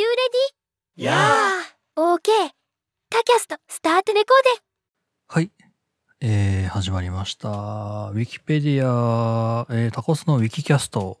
[0.00, 0.06] you
[0.96, 1.04] ready?
[1.04, 1.12] や
[1.94, 2.22] OK
[3.10, 4.62] タキャストスタートレコーデ
[5.28, 5.50] はい。
[6.22, 7.48] えー、始まりました。
[7.48, 11.18] ウィキペディア、えー、タコスのウィキキャスト。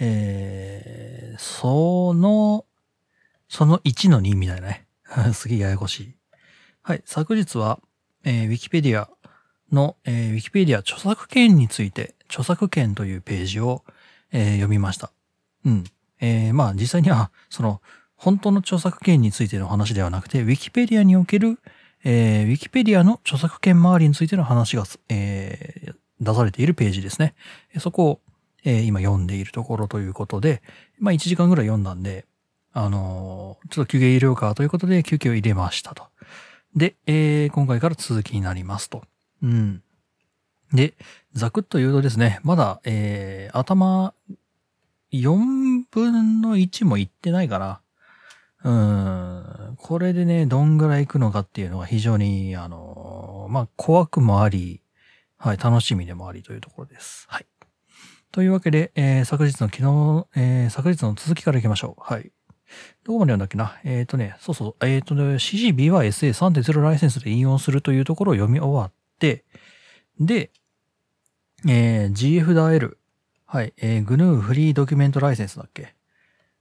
[0.00, 2.64] えー、その、
[3.50, 4.86] その1の2みたいなね。
[5.34, 6.14] すげえややこしい。
[6.80, 7.02] はい。
[7.04, 7.78] 昨日は、
[8.24, 9.10] えー、ウィキペディア
[9.70, 13.84] の、えー、ウィキペディア著作権について、著作権というページを、
[14.32, 15.12] えー読みました。
[15.66, 15.84] うん。
[16.20, 17.82] えーまあ実際には、その、
[18.18, 21.58] 本当の著作権についての話ではなくて、ウィキペディアにおける、
[22.04, 27.34] えーウィキペディアの著作権周りについての話が、えー出されているページですね。
[27.78, 28.20] そこを、
[28.64, 30.62] えー今読んでいるところということで、
[30.98, 32.26] まあ1時間ぐらい読んだんで、
[32.72, 36.08] あのーちょっと休憩入れようかということで休憩を入れましたと。
[36.74, 39.04] で、えー今回から続きになりますと。
[39.42, 39.82] うん。
[40.72, 40.94] で、
[41.34, 44.12] ざくっと言うとですね、まだ、えー頭、
[45.12, 47.80] 4分の1もいってないかな。
[48.64, 49.76] うん。
[49.76, 54.82] これでね、どんぐらい行くのかっていうのが非常に、あのまあ、怖くもあり、
[55.36, 57.26] はい、楽しみでもありというところです。
[57.28, 57.46] はい。
[58.32, 62.02] というわけで、えー昨日の昨日、えー昨日の続きから行きましょう。
[62.02, 62.32] はい。
[63.04, 63.78] どこまで読んだっけな？
[63.84, 69.44] えっ、とね、そうそう、えっ、とね、CGBYSA3.0 ライセンスで引用するというところを読み終わって、
[70.20, 70.50] で、
[71.66, 72.98] えー GF ダ L。
[73.46, 73.72] はい。
[73.78, 75.94] えー、GNU フリードキュメントライセンスだっけ？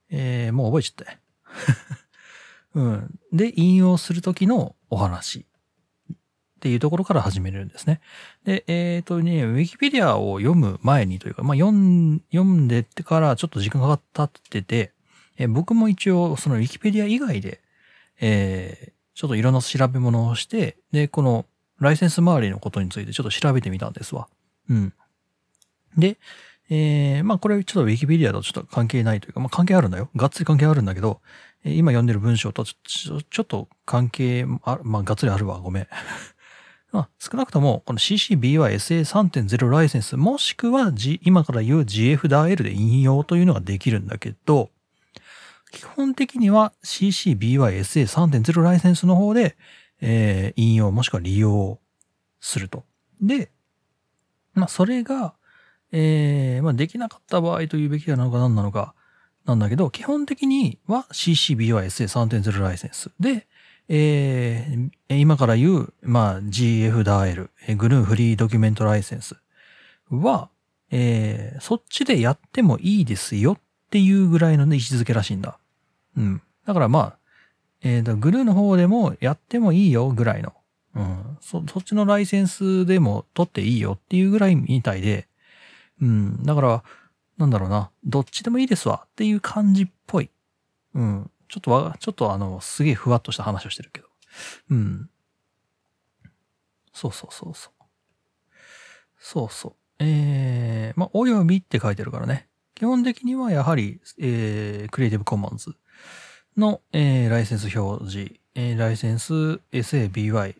[0.09, 1.19] えーもう覚えちゃった。
[2.75, 3.19] うん。
[3.33, 5.45] で、引用するときのお話。
[6.09, 8.01] っていうところから始めるんですね。
[8.43, 14.91] で、えっ、とね、ウィキペディアを読む前にというか、まあ、読ん、でってからちょっと時間が経ってて、
[15.37, 17.61] えー僕も一応そのウィキペディア以外で、
[18.19, 21.47] えーちょっといろんな調べ物をして、で、この
[21.79, 24.27] ライセンス周りのことについてちょっと調べてみたんですわ。
[24.69, 24.93] うん。
[25.97, 26.19] で、
[26.69, 30.11] えー、まあこれちょっとウィキペディアとちょっと関係ないというか、まあ関係あるんだよ。
[30.15, 31.19] がっつり関係あるんだけど、
[31.63, 35.59] 今読んでる文章とちょっと関係あ、まあがっつりあるわ。
[35.59, 35.87] ごめん。
[36.91, 44.71] まあ少なくとも、この CCBY SA3.0 ライセンス、もしくは、G、今から言う GF ダ L で引用というのができるんだけど、
[45.71, 49.57] 基本的には CCBY SA3.0 ライセンスの方で、
[49.99, 51.79] えー引用もしくは利用
[52.39, 52.85] すると。
[53.21, 53.51] で、
[54.53, 55.33] まあそれが、
[55.91, 58.93] えーまあできなかった場合というべきなのか何なのか
[59.47, 63.47] なんだけど、基本的には CCBY SA3.0 ライセンスで、
[63.89, 69.37] えー今から言う、まあ GF ダ L、えー GNU フリードキュメントライセンス
[70.11, 70.49] は、
[70.91, 73.59] えーそっちでやってもいいですよっ
[73.89, 75.57] ていうぐらいの、ね、位置づけらしいんだ。
[76.17, 76.41] うん。
[76.65, 77.17] だからまあ、
[77.81, 80.53] えっー、だグルーの方でもやってもいいよぐらいの。
[80.93, 81.37] うん。
[81.39, 85.29] そ、そっちのライセンスでも取っていいよっていうぐらいみたいで。
[86.01, 86.43] うん。
[86.43, 86.83] だから、
[87.37, 87.91] なんだろうな。
[88.03, 90.29] どっちでもいいですわっていう感じっぽい。
[90.95, 91.31] うん。
[91.47, 94.07] ちょっとわ、ちょっとあの、すげえふわっとした話をしてるけど。
[94.71, 95.09] うん。
[96.93, 97.83] そうそうそうそう。
[99.19, 99.75] そうそう。
[99.99, 102.47] えー、まあ、およびって書いてるからね。
[102.75, 105.75] 基本的にはやはり、えー、クリエイティブコモンズ
[106.55, 109.33] の、えー、ライセンス表示、えー、ライセンス
[109.71, 110.55] SABY、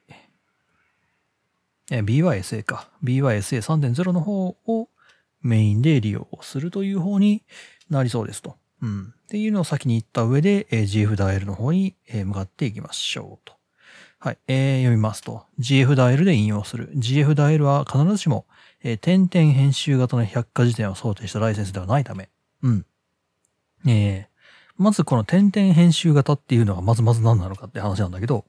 [1.91, 2.89] えー、BYSA か。
[3.03, 4.89] BYSA3.0 の方を
[5.47, 7.43] メインで利用するという方に
[7.89, 8.57] なりそうですと。
[8.81, 9.13] うん。
[9.25, 13.53] っていうのを先に言った上で、え GF ダイヤルの方に、え向かっていきましょうと。
[14.19, 14.37] はい。
[14.47, 15.45] えー読みますと。
[15.59, 16.91] GF ダイヤルで引用する。
[16.95, 18.45] GF ダイヤルは必ずしも、
[18.83, 22.29] えー点々編集型の百科事典を想定したライセンスではないため。
[22.61, 22.85] うん。
[23.87, 24.37] えー
[24.77, 28.45] まずこの点々編集型っていうのがまずまず何なのかって話なんだけど、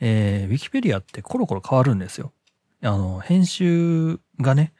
[0.00, 2.32] えー、ウィキペディアってコロコロ変わるんですよ。
[2.82, 4.72] あの、編集がね、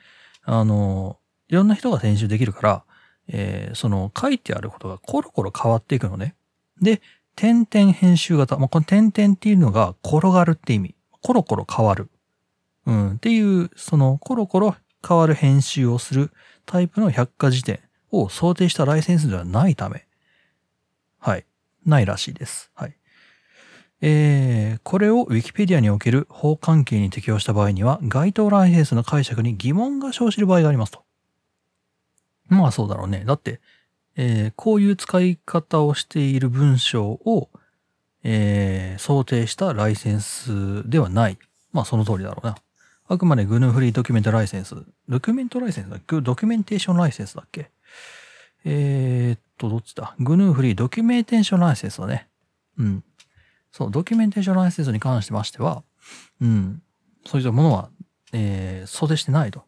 [0.45, 1.19] あの、
[1.49, 2.85] いろんな人が編集できるから、
[3.29, 6.35] えーその書いてあることがコロコロ変わっていくのね。
[6.81, 7.01] で、
[7.37, 8.57] 点々編集型。
[8.59, 10.95] まあ、この点々っていうのが転がるって意味。
[11.21, 12.11] コロコロ変わる。
[12.87, 13.13] うん。
[13.13, 16.33] っていう、そのコロコロ変わる編集をする
[16.67, 20.07] タイプの百科事典を想定したライセンスではないため、
[21.19, 21.47] はい。
[21.85, 22.71] ないらしいです。
[22.75, 22.97] はい。
[24.01, 31.04] えー、これを Wikipedia における法関係に適用した場合には、該当ライセンスの解釈に疑問が生じる場合がありますと。
[32.55, 33.25] まあそうだろうね。
[33.27, 33.61] だって、
[34.17, 37.51] えーこういう使い方をしている文章を、
[38.23, 41.39] えー想定したライセンスではない。
[41.73, 42.57] まあその通りだろうな。
[43.07, 44.77] あくまで GNU フリードキュメントライセンス。
[45.09, 46.21] ドキュメントライセンスだっけ？
[46.21, 47.71] ドキュメンテーションライセンスだっけ？
[48.65, 52.29] えーっと、どっちだ ?GNU フリードキュメンテーションライセンスだね。
[52.79, 53.05] うん。
[53.71, 55.83] そう、ドキュメンテーションライセンスに関してましては、
[56.41, 56.83] うん。
[57.27, 57.91] そういったものは、
[58.33, 59.65] えー想定してないと。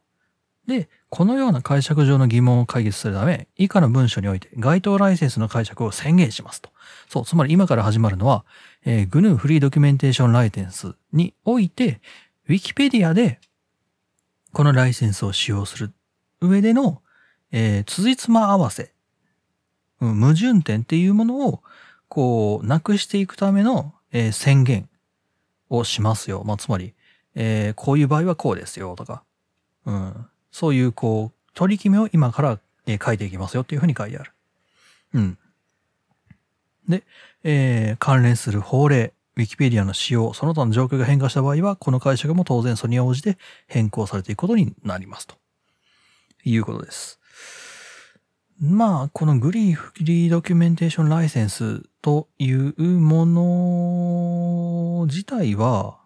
[0.66, 6.70] で、このような解釈上の疑問を解決するため、以下の文書において該当ライセンスの解釈を宣言しますと。
[7.08, 8.44] そう、つまり今から始まるのは、
[8.84, 12.00] えー、GNU フリードキュメンテーションライセンスにおいて、
[12.48, 13.40] Wikipedia で
[14.52, 15.92] このライセンスを使用する
[16.40, 17.02] 上での、
[17.52, 18.92] えー、辻褄合わせ、
[20.00, 21.62] うん、矛盾点っていうものを、
[22.08, 24.88] こう、なくしていくための、えー、宣言
[25.68, 26.42] をしますよ。
[26.44, 26.94] まあ、つまり、
[27.34, 29.24] えー、こういう場合はこうですよとか、
[29.84, 34.32] うん、そういうこう、取り決めを今から、え、書いていきますよっていうふうに書いてある。
[35.12, 35.38] うん。
[36.88, 37.02] で、
[37.44, 43.36] えー、関連する法令、Wikipedia の使用、その他の状況が変化した場合は、この解釈も当然それに応じて
[43.66, 45.34] 変更されていくことになりますと。
[46.42, 47.20] いうことです。
[48.58, 55.98] まあ、このグリーフリードキュメンテーションライセンスというもの自体は、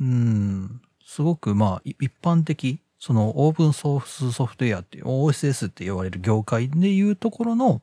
[0.00, 7.82] うん、すごくまあ、一般的、そのオープンソースソフトウェアっていう OSS って言われる業界でいうところの、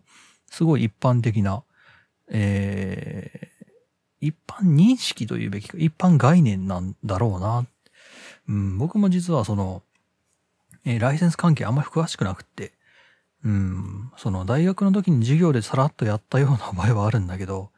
[0.49, 1.61] すごい一般的な、
[2.31, 7.67] えー、一般認識というべきか、一般概念なんだろうな。
[8.49, 9.83] うん、僕も実はその、
[10.85, 12.73] えー、ライセンス関係あんまり詳しくなくって、
[13.45, 17.69] うん、その大学の時に授業でさらっとやったような場合はあるんだけど、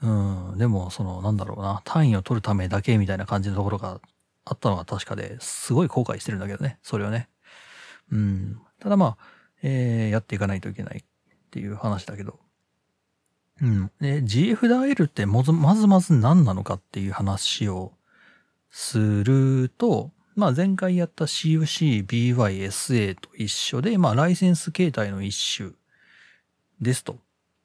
[0.00, 4.00] うん、でもそのなんだろうな、単位を取るためだけみたいな感じのところが
[4.48, 7.28] あったのが確かですごい後悔してるんだけどね、それをね。
[8.10, 9.16] うん、ただまあ、
[9.62, 11.04] えー、やっていかないといけないっ
[11.50, 12.38] ていう話だけど。
[13.60, 13.90] うん。
[14.00, 17.92] で、GF ダイルってまずまずまず何なのかっていう話を
[18.70, 25.70] すると、まあ前回やった CFC、BY、SA と一緒で、まあライセンス形態の一種
[26.80, 27.18] ですと。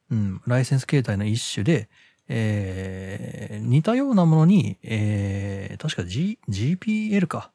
[0.10, 0.42] うん。
[0.48, 1.90] ライセンス形態の一種で、
[2.36, 7.52] えー、似たようなものに、えー、確か G、GPL か。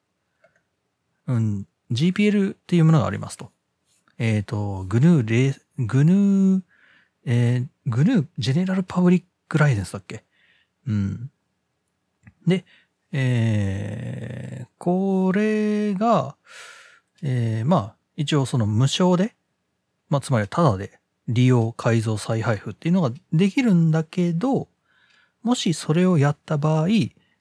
[1.26, 1.66] うん。
[1.90, 3.50] GPL っていうものがありますと。
[4.18, 6.60] えっ、ー、と、GNU レ、GNU、
[7.26, 10.22] えー、GNU ジェネラルパブリックライセンスだっけ？
[10.86, 11.30] うん。
[12.46, 12.64] で、
[13.10, 16.36] えー、これが、
[17.24, 19.34] えー、まあ、一応その無償で、
[20.08, 24.68] まあ、つまりただで利用、改造、再配布っていうのができるんだけど、
[25.42, 26.88] もしそれをやった場合、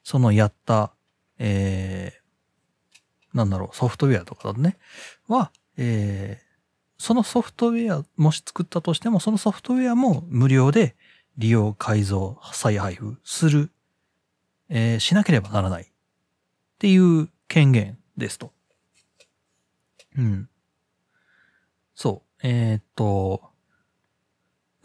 [0.03, 0.93] そのやった、
[1.39, 4.77] えー、なんだろう、ソフトウェアとかだね、
[5.27, 10.95] は、えー、そのソフトウェア、もし作ったとしても、そのソフトウェアも無料で
[11.37, 13.71] 利用、改造、再配布する
[14.69, 15.85] えー、しなければならないっ
[16.79, 18.51] ていう権限ですと。
[20.17, 20.49] うん。
[21.95, 22.47] そう。
[22.47, 23.49] えー、っと、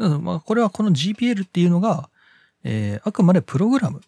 [0.08, 2.08] まあ、これはこの GPL っていうのが、
[2.64, 4.00] えー、あくまでプログラム。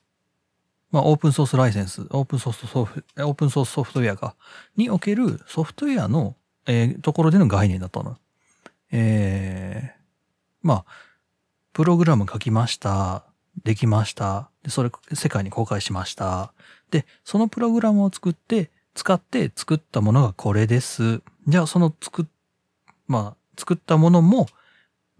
[0.90, 4.36] まあ、オープンソースライセンス、オープンソースソフト、オープンソースソフトウェアか、
[4.76, 6.36] におけるソフトウェアの、
[6.66, 8.16] えー、ところでの概念だったの。
[8.92, 10.00] えー、
[10.62, 10.84] まあ、
[11.72, 13.24] プログラム書きました。
[13.64, 14.50] できました。
[14.62, 16.52] で、それ世界に公開しました。
[16.92, 21.22] で、そのプログラムを作って、使って作ったものがこれです。
[21.48, 22.24] じゃあその作っ、
[23.08, 24.46] まあ、作ったものも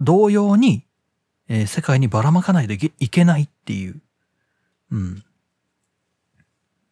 [0.00, 0.87] 同様に、
[1.49, 4.00] えー、世界にばらまかないといけないっていう、
[4.91, 5.25] うん。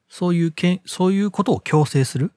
[0.08, 2.32] そういうけん、そういうことを強制する。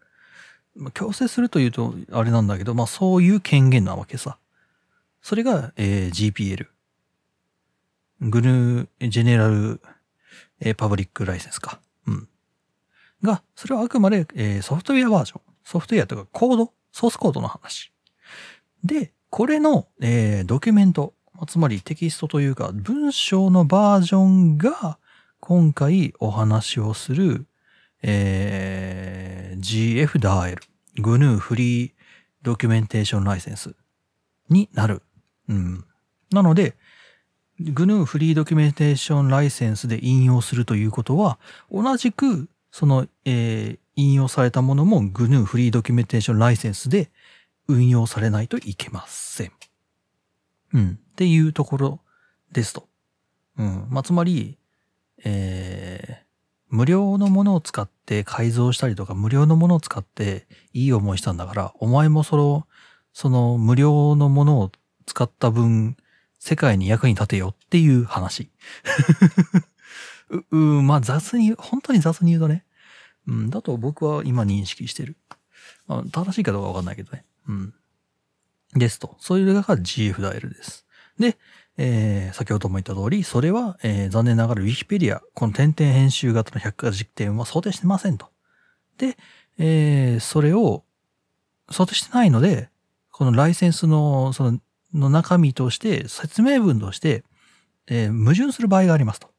[0.94, 4.38] 強制するというとあれなんだけど、まあそういう権限なわけさ。
[5.22, 6.68] それが、えー、GPL。
[8.22, 9.82] グヌージェネラル、
[10.60, 11.80] えー、パブリックライセンスか。
[12.08, 12.30] うん。
[13.22, 15.42] が、それはあくまで、えー、ソフトウェアバージョン。
[15.64, 17.92] ソフトウェアとかコード、ソースコードの話。
[18.84, 21.14] で、これの、えー、ドキュメント、
[21.48, 24.98] つまりテキストというか文章のバージョンが
[25.40, 27.46] 今回お話をする、
[28.02, 30.58] えー、GFDAL、
[30.98, 31.92] GNU フリー
[32.42, 33.76] ドキュメンテーションライセンス
[34.50, 35.02] になる。
[35.50, 35.86] うん。
[36.32, 36.76] なので、
[37.60, 41.38] GNU フリードキュメンテーションライセンスで引用するということは、
[41.72, 47.10] 同じく、その、えー、引用されたものも GNU フリードキュメンテーションライセンスで
[47.68, 49.52] 運用されないといけません。
[50.74, 51.00] うん。
[51.02, 52.00] っていうところ
[52.52, 52.88] ですと。
[53.58, 53.88] うん。
[53.90, 54.58] まあ、つまり、
[55.24, 56.26] えー、
[56.70, 62.68] 無料のものを使って改造したりとか、無料のものを使っていい思いしたんだから、お前もその、
[63.14, 64.72] その無料のものを
[65.06, 65.96] 使った分、
[66.38, 68.50] 世界に役に立てよっていう話。
[70.30, 72.66] う、うまあ雑に、本当に雑に言うとね。
[73.28, 75.18] うん、だと僕は今認識してる。
[75.88, 77.26] まあ、正しいかどうかわかんないけどね。
[77.48, 77.74] うん。
[78.74, 79.16] ですと。
[79.20, 80.86] そういうのが GF ダイルです。
[81.20, 81.38] で、
[81.78, 88.28] えー、先ほども言った通り、それは、えー、残念ながら Wikipedia、この点々編集型の百科実点は想定してませんと。
[88.98, 89.18] で、
[89.58, 90.84] えー、それを、
[91.70, 92.70] 想定してないので、
[93.12, 94.60] このライセンスの、その、
[94.94, 97.24] の中身として、説明文として、
[97.88, 99.30] えー矛盾する場合がありますと。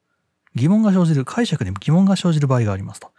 [0.54, 3.12] 疑問が生じる、解釈に疑問が生じる場合がありますと。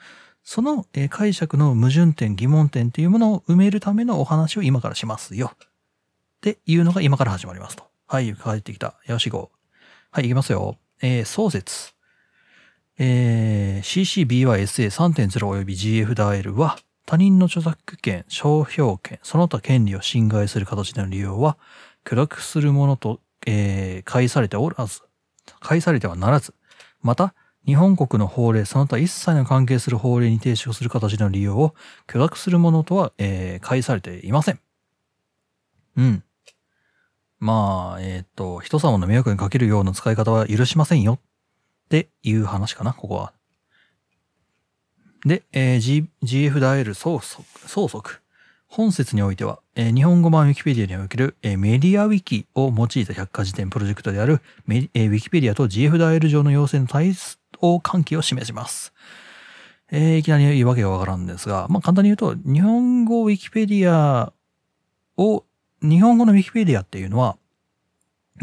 [0.49, 5.51] その、解釈の矛盾点、疑問点っていうものを埋めるためのお話を今からしますよ。
[5.53, 5.57] っ
[6.39, 7.83] ていうのが今から始まりますと。
[8.07, 8.95] はい、帰ってきた。
[9.07, 9.51] よしご。
[10.09, 10.77] はい、いきますよ。
[11.01, 11.91] えー、創設。
[12.97, 21.57] えー、CCBYSA3.0 及び GF ダイエルは、他人の著作権、商標権、その他権利を侵害する形での利用は、
[22.05, 25.01] 許諾するものと、えー、介されておらず、
[25.59, 26.53] 介されてはならず、
[27.01, 27.33] また、
[27.67, 31.75] 日本国の法令、その他一切の関係する法令に抵触する形の利用を
[32.07, 34.59] 許諾するものとは、えー、介されていません。
[35.97, 36.23] うん。
[37.39, 41.19] まあ、えっ、と、人様の迷惑にかけるような使い方は許しませんよ。
[41.85, 43.33] っていう話かな、ここは。
[45.25, 48.21] で、えー G、GF ダイエル総則、総則。
[48.67, 57.13] 本説においては、えー日本語版ウィキペディアにおける、えーメディアウィキを用いた百科事典プロジェクトであるメ、えーウィキペディアと GF ダイエル上の要請の対
[57.61, 58.93] 応関係を示します。
[59.89, 64.33] えーいきなり言うわけがわからんですが、まあ簡単に言うと、日本語ウィキペディア
[65.15, 65.45] を、
[65.81, 67.37] 日本語のウィキペディアっていうのは、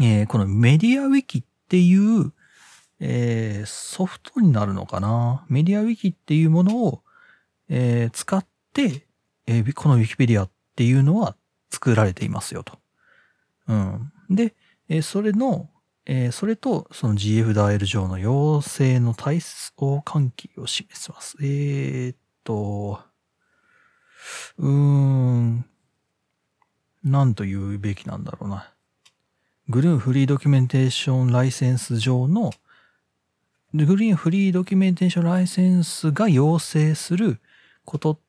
[0.01, 2.33] えーこのメディアウィキっていう、
[2.99, 5.45] えーソフトになるのかな？
[5.47, 7.01] メディアウィキっていうものを、
[7.69, 9.05] えー使って、
[9.45, 11.35] えーこのウィキペディアっていうのは
[11.69, 12.79] 作られていますよと。
[13.67, 14.11] うん。
[14.29, 14.55] で、
[14.89, 15.69] えそれの、
[16.05, 19.39] えーそれとその GF ダイエル上の要請の対
[19.77, 21.37] 応関係を示します。
[21.41, 22.99] えーっと、
[24.57, 25.65] うーん、
[27.03, 28.71] なんと言うべきなんだろうな。
[29.67, 32.51] グルーンフリードキュメンテーションライセンス上の
[33.73, 37.39] グリーンフリードキュメンテーションライセンスが要請する
[37.83, 38.19] こと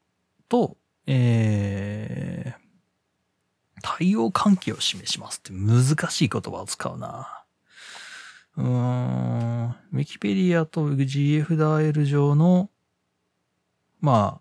[0.49, 7.36] と、えー、対応関係を示しますって難しい言葉を使うな。
[8.57, 12.71] うーん、ウィキペディアと GF ダイエル上の、
[14.01, 14.41] ま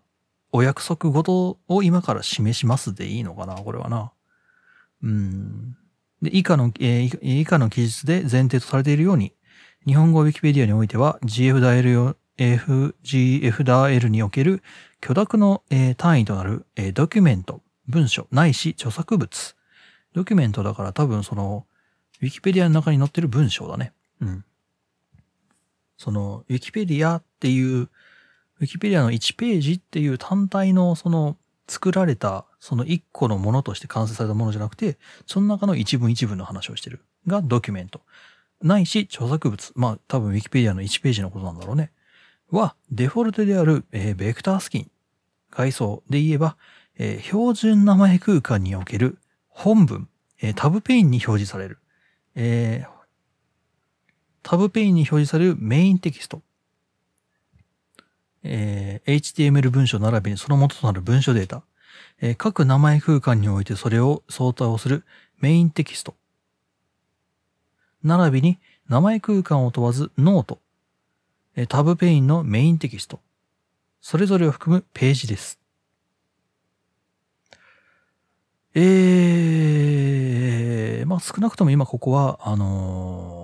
[0.52, 4.12] お約束事を今から示しますでいいのかなこれはな。
[5.02, 5.76] うん。
[6.22, 9.34] で、以下の、えー以下の記述で前提とされているように、
[9.86, 14.62] 日本語ウィキペディアにおいては GF ダイエルよ F、GF ダエルにおける
[15.00, 19.56] 許諾の、えー単位となる、えードキュメント、文書、ないし著作物。
[20.14, 21.66] ドキュメントだから多分その、
[22.22, 23.92] ウィキペディアの中に載ってる文章だね。
[24.20, 24.44] うん。
[25.96, 31.36] その、ウィキペディアっていう、ウィキペディアの1ページっていう単体のその、
[31.68, 37.00] 作られた、その1個のものとして完成されたものじゃなくて、その中の一文一文の話をしてる。
[37.26, 38.02] がドキュメント。
[38.62, 39.72] ないし、著作物。
[39.74, 41.90] まあ、多分 Wikipedia の1ページのことなんだろうね。
[42.50, 44.90] は、デフォルトである、えーベクタースキン。
[45.50, 46.56] 階層で言えば、
[46.98, 49.18] えー標準名前空間における
[49.48, 50.08] 本文、
[50.40, 51.78] えー tab pane に表示される。
[52.34, 52.95] えー
[54.48, 56.40] tab pane に表示されるメインテキスト。
[58.44, 61.64] えー HTML 文書並びにその元となる文書データ。
[62.20, 65.04] えー各名前空間においてそれを相当する
[65.40, 66.14] メインテキスト。
[68.04, 70.60] 並びに名前空間を問わずノート。
[71.56, 73.18] えータブペインのメインテキスト。
[74.00, 75.58] それぞれを含むページです。
[78.76, 83.35] えー、まあ少なくとも今ここは、あのー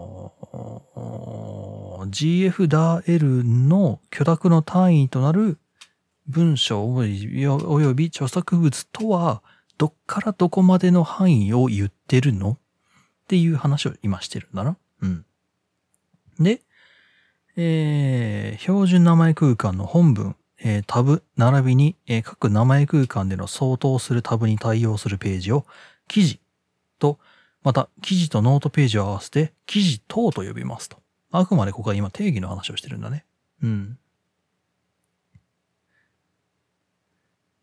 [2.11, 5.59] GF ダ L の許諾の単位となる
[6.27, 9.43] 文章および著作物とは、
[9.79, 12.53] どっからどこまでの範囲を言ってるの？
[12.53, 12.57] っ
[13.27, 14.77] ていう話を今してるんだな。
[15.01, 15.25] うん。
[16.39, 16.61] で、
[17.57, 25.67] えー、標準名前空間の本文、えータブ、並びに、えー各名前空間での相当するタブに対応するページを、
[26.09, 26.41] 記事
[26.99, 27.19] と、
[27.63, 31.01] また、記事とノートページを合わせて、記事等と呼びますと。
[31.31, 33.25] あくまでここは今定義の話をしてるんだね。
[33.63, 33.99] うん。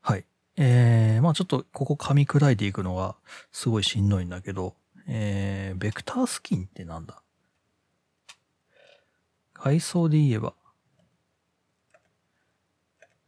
[0.01, 0.25] はい。
[0.55, 3.15] えー、まあちょっとここ噛み砕いていくのが
[3.51, 4.75] すごいしんどいんだけど、
[5.07, 7.21] えー、ベクタースキンってなんだ？
[9.53, 10.53] 外装で言えば、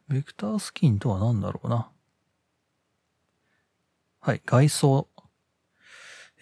[0.08, 1.90] ベクタースキンとは何だろうな。
[4.22, 5.08] はい、外装。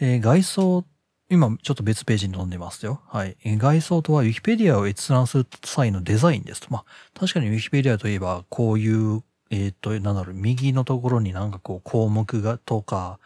[0.01, 0.85] えー外装、
[1.29, 3.01] 今ちょっと別ページに飛んでますよ。
[3.07, 3.35] はい。
[3.43, 6.67] えー外装とは Wikipedia を閲覧する際のデザインですと。
[6.71, 13.19] まあ、確かに Wikipedia といえば、こういう、えっ、と、なんだろう、右のところになんかこう項目が、とか、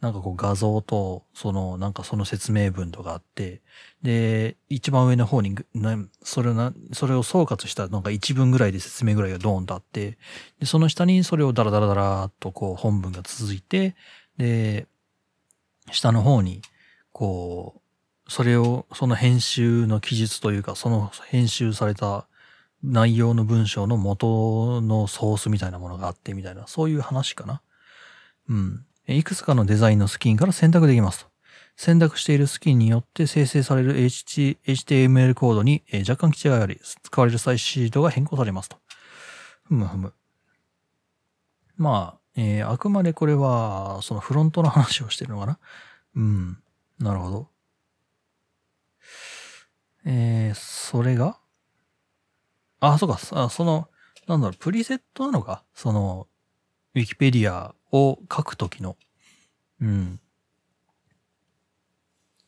[0.00, 3.60] なんかこう画像と、その、なんかその説明文とかあって、
[4.02, 5.56] で、一番上の方に、
[6.22, 10.16] それをな、それを総括したなんか一文ぐらいで説明ぐらいがドーンとあって、
[10.60, 13.96] で、その下にそれをダラダラダラーっとこう本文が続いて、
[14.38, 14.86] で、
[15.92, 16.62] 下の方に、
[17.12, 17.82] こ
[18.26, 22.26] う、それを、その編集の記述というか、その編集された
[22.82, 27.62] 内容の文章の元のソースみたいなものがあってみたいな、そういう話かな。
[28.48, 28.86] うん。
[29.06, 31.30] いくつかのデザインのスキンから選択できますと。
[31.76, 38.76] 選択しているスキンによって生成される HTML コードに若干違いがあり、使われるサイズシートが変更されますと。
[39.64, 40.12] ふむふむ。
[41.76, 45.58] まあ、えーあくまでこれは、そのフロントの話をしてるのかな？
[46.16, 46.58] うん。
[46.98, 47.48] なるほど。
[50.04, 51.38] えー、それが？
[52.80, 53.88] あ、そうか、あその、
[54.26, 55.64] なんだろう、プリセットなのか？
[55.74, 56.28] その、
[56.94, 58.96] ウィキペディアを書くときの。
[59.80, 60.20] うん。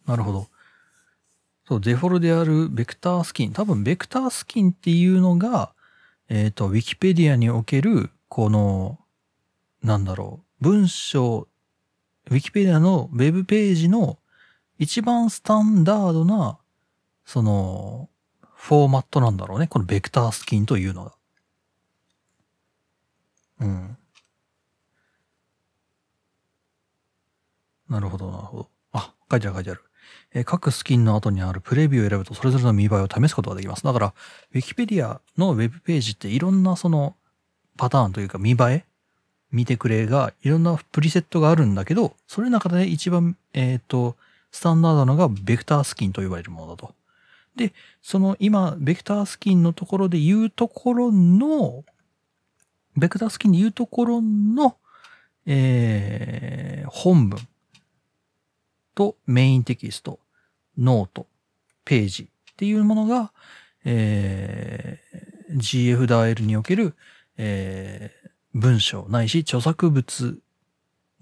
[0.06, 0.46] なるほど。
[1.68, 3.52] そう、デフォルであるベクタースキン。
[3.52, 5.74] 多分、ベクタースキンっていうのが、
[6.28, 8.98] えっ、と、ウィキペディアにおける、この、
[9.82, 11.48] なんだろう、文章、
[12.30, 14.18] ウィキペディアのウェブページの
[14.78, 16.58] 一番スタンダードな、
[17.24, 18.08] その、
[18.54, 19.66] フォーマットなんだろうね。
[19.66, 21.14] このベクタースキンというのが。
[23.60, 23.96] うん。
[27.88, 28.68] なるほど、なるほど。
[28.92, 29.82] あ、書いてある書いてある。
[30.34, 33.82] えー各スキンの後にあるプレビューを選ぶとそれぞれの見栄えを試すことができます。
[33.82, 34.14] だから、
[34.52, 37.16] ウィキペディアのウェブページっていろんなその
[37.76, 38.84] パターンというか見栄え
[39.52, 44.16] 見てくれがいろんなプリセットがあるんだけど、それの中で一番、えっ、と、
[44.50, 46.94] スタンダードなのがベクタースキンと呼ばれるものだと。
[47.54, 51.84] で、その今、ベクタースキンのところで言うところの、
[52.96, 54.76] ベクタースキンで言うところの、
[55.46, 57.40] えー、本文
[58.94, 60.18] とメインテキスト、
[60.78, 61.26] ノート、
[61.84, 63.32] ページっていうものが、
[63.84, 66.94] えー、GFDAL における、
[67.36, 68.21] えー、
[68.54, 70.38] 文章ないし著作物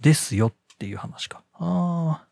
[0.01, 1.43] ですよっていう話か。
[1.55, 2.31] ああ。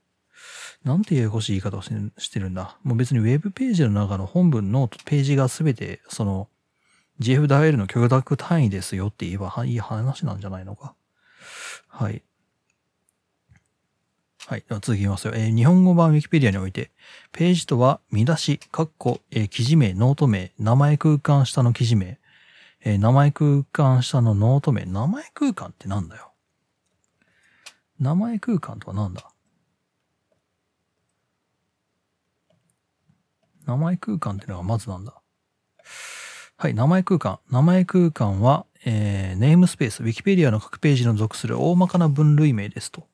[0.85, 2.78] なんてややこしい言い方をしてるんだ。
[2.83, 6.49] もう別にウェブページの中の本文のページがすべて、その、
[7.21, 10.95] GFDL の許諾単位ですよって言えばいい話なんじゃないのか。
[11.89, 12.23] はい。
[14.47, 14.65] はい。
[14.67, 15.34] では続きますよ。
[15.34, 16.91] えー日本語版ウィキペディアにおいて、
[17.32, 22.19] ページとは見出し、括弧、えー記事名、ノート名、名前空間下の記事名、
[22.84, 26.32] えー名前空間下のノート名、名前空間ってなんだよ？
[27.99, 29.28] 名前空間とはなんだ？
[33.67, 35.14] 名前空間っていうのがまずなんだ？
[36.56, 37.38] はい、名前空間。
[37.50, 43.06] 名前空間は、えーネームスペース、ウィキペディアの各ページの属する大まかな分類名ですと。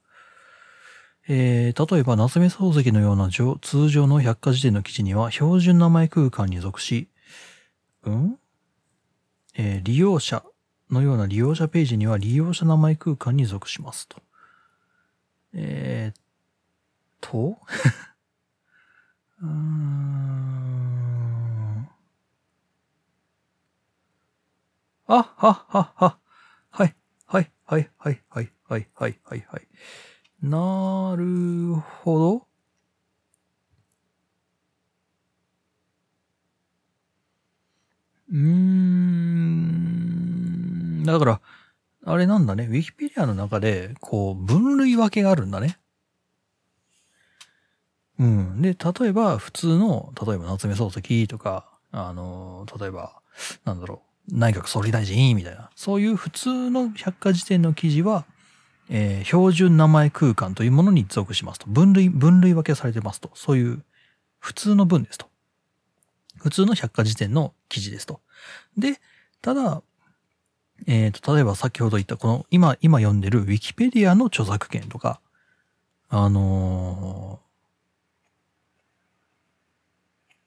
[1.27, 7.09] えー例えば、夏目漱石のような通常の百科事典の記事には、標準名前空間に属し、
[8.05, 8.38] うん？
[9.55, 10.45] えー、利用者
[10.90, 14.23] のような利用者ページには利用者名前空間に属しますと。
[15.53, 16.23] えー、っ
[17.21, 17.59] と、
[19.43, 20.55] うーん。
[25.07, 26.19] あははは。
[26.71, 29.69] はい、はい、はい、はい、はい、はい、はい、はい。
[30.43, 32.54] なるほど。
[38.35, 39.94] うーん。
[41.05, 41.40] だから、
[42.05, 42.66] あれなんだね。
[42.68, 45.79] ウィキペディアの中で、こう、分類分けがあるんだね。
[48.18, 48.61] うん。
[48.61, 53.23] で、例えば、普通の、例えば夏目漱石とか、あの、例えば、
[53.64, 58.25] なんだろう、内閣総理大臣みたいな、そういう普通の百科事典の記事は、
[58.90, 61.66] えー標準名前空間というものに属しますと。
[61.68, 63.31] 分類、分類分けされてますと。
[63.35, 63.85] そういう
[64.40, 65.27] 普通の文ですと。
[66.38, 68.20] 普通の百科事典の記事ですと。
[68.77, 69.01] で、
[69.40, 69.83] ただ、
[70.87, 75.20] えっ、と、例えば先ほど言ったこの、今、今読んでるウィキペディアの著作権とか、
[76.09, 77.44] あのー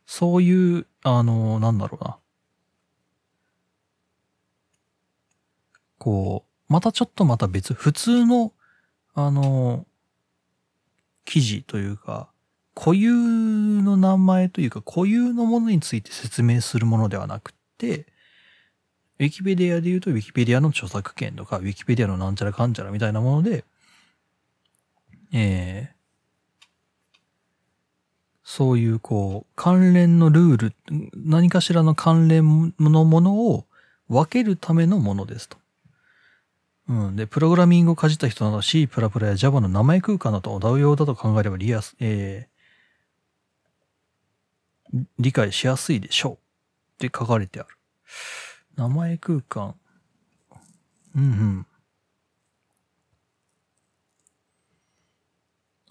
[0.10, 2.18] そういう、あのーなんだろうな。
[5.98, 8.54] こう、またちょっとまた別、普通の、
[9.14, 9.86] あの
[11.26, 12.30] 記事というか、
[12.74, 13.12] 固有
[13.82, 23.64] の名前というか、固有のものについて説明するものではなくて、ウィキペディアで言うと、ウィキペディアの著作権とか、ウィキペディアのなんちゃらかんちゃらみたいなもので、
[25.34, 25.98] えー
[28.50, 30.74] そういうこう、関連のルール、
[31.14, 33.66] 何かしらの関連のものを
[34.08, 35.58] 分けるためのものですと。
[36.88, 37.16] うん。
[37.18, 38.88] で、プログラミングをかじった人など C++
[39.22, 46.47] や Java の名前空間だと同様だと考えればリアス、えー、理解しやすいでしょう。
[46.98, 47.70] って書かれてある。
[48.76, 49.76] 名前空間。
[51.16, 51.66] うんうん。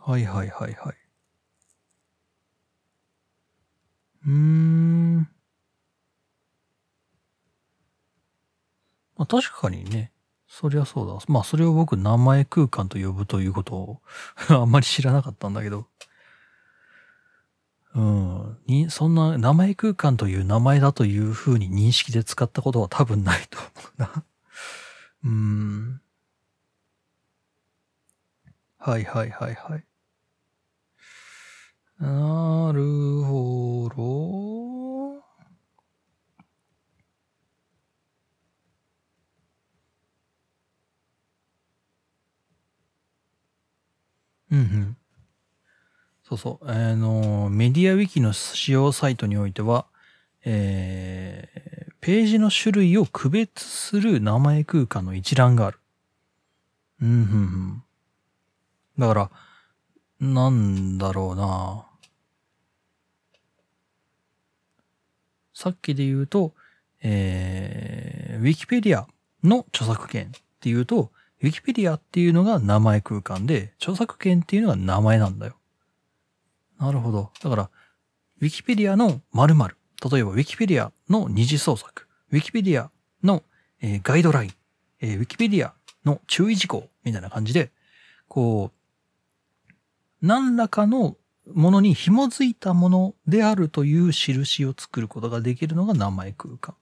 [0.00, 0.96] はいはいはいはい。
[4.26, 5.18] うーん。
[5.18, 5.26] ま
[9.18, 10.10] あ確かにね。
[10.48, 11.18] そりゃそうだ。
[11.28, 14.02] まあそれを僕名前空間と呼ぶということを
[14.50, 15.86] あんまり知らなかったんだけど。
[17.96, 18.58] うん。
[18.66, 24.24] に、そんな名前空間という名前だという風に認識で使ったことは多分ないと思うな。
[25.24, 26.00] うん。
[28.78, 29.84] はいはいはいはい。
[31.98, 35.22] なるほど。
[44.50, 44.96] うんうん。
[46.28, 46.68] そうそう。
[46.68, 49.86] あの、メディアウィキの使用サイトにおいては、
[50.44, 55.78] えー、ページの種類を区別する名前空間の一覧がある。
[57.00, 57.82] うん、うん、うん。
[58.98, 59.30] だから、
[60.18, 61.86] なんだろうな。
[65.54, 66.54] さっきで言うと、
[67.02, 69.06] えー、ウィキペディア
[69.44, 75.54] の著作権っていうと、ウィキペディアっていうのが名前空間で、著作権っていうのが名前なんだよ。
[76.78, 77.32] なるほど。
[77.42, 77.70] だから、
[78.40, 79.76] ウィキペディアの〇〇。
[80.10, 82.06] 例えば、ウィキペディアの二次創作。
[82.30, 82.90] ウィキペディア
[83.22, 83.42] の、
[83.80, 84.52] えーガイドライン。
[85.00, 87.70] えーウィキペディアの注意事項みたいな感じで、
[88.28, 89.76] こう、
[90.20, 91.16] 何らかの
[91.52, 96.74] ものに紐づいたものであるという印を作ることができるのが名前空間。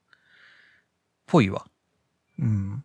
[1.27, 1.67] ぽいわ。
[2.39, 2.85] うん。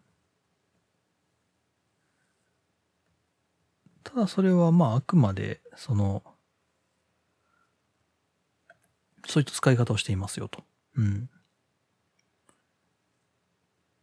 [4.04, 6.24] ただそれはまああくまで、その、
[9.28, 10.64] そういった使い方をしていますよと。
[10.98, 11.30] うん。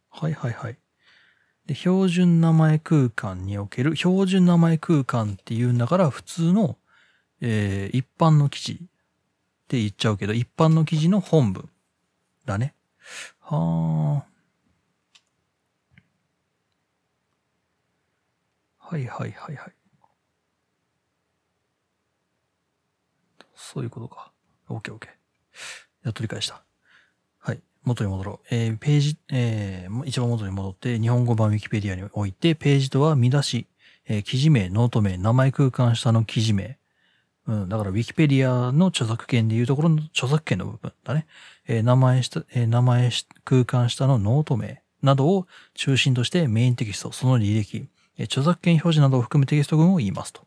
[0.09, 0.77] はいはいはい。
[1.67, 6.77] で、標準名前空間における、標準名前空間っていうんだから普通の、
[7.41, 8.77] えー一般の記事っ
[9.67, 11.69] て言っちゃうけど、一般の記事の本文
[12.45, 12.75] だね。
[13.41, 14.27] はあ。
[18.79, 19.73] はいはいはいはい。
[23.55, 24.31] そういうことか。
[24.69, 25.11] オッケーオッケー。
[26.03, 26.61] やっと理解した。
[27.39, 27.61] はい。
[27.83, 28.47] 元に戻ろう。
[28.49, 33.67] えーページ、えー一番元に戻って、日本語版ウィキペディアにおいて、ページとは見出し、
[34.05, 36.77] えー記事名、ノート名、名前空間下の記事名。
[37.47, 41.27] うん、だから、ウィキペディアの著作権でいうところの著作権の部分だね。
[41.67, 43.09] えー名前下、えー名前
[43.45, 50.41] 空間下のノート名などを中心としてメインテキスト、その履歴、えー著作権表示などを含むテキスト群を言いますと。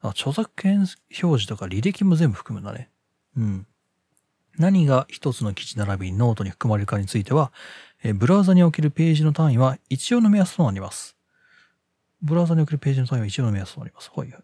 [0.00, 2.88] あ、著作権表示とか履歴も全部含むんだね。
[3.36, 3.66] うん。
[4.58, 7.52] 何が一つの記事並びにノートに含まれるかについては、
[8.02, 11.16] えブラウザにおけるページの単位は一応の目安となります。
[12.22, 14.10] ブラウザにおけるページの単位は一応の目安となります。
[14.14, 14.42] はいはい。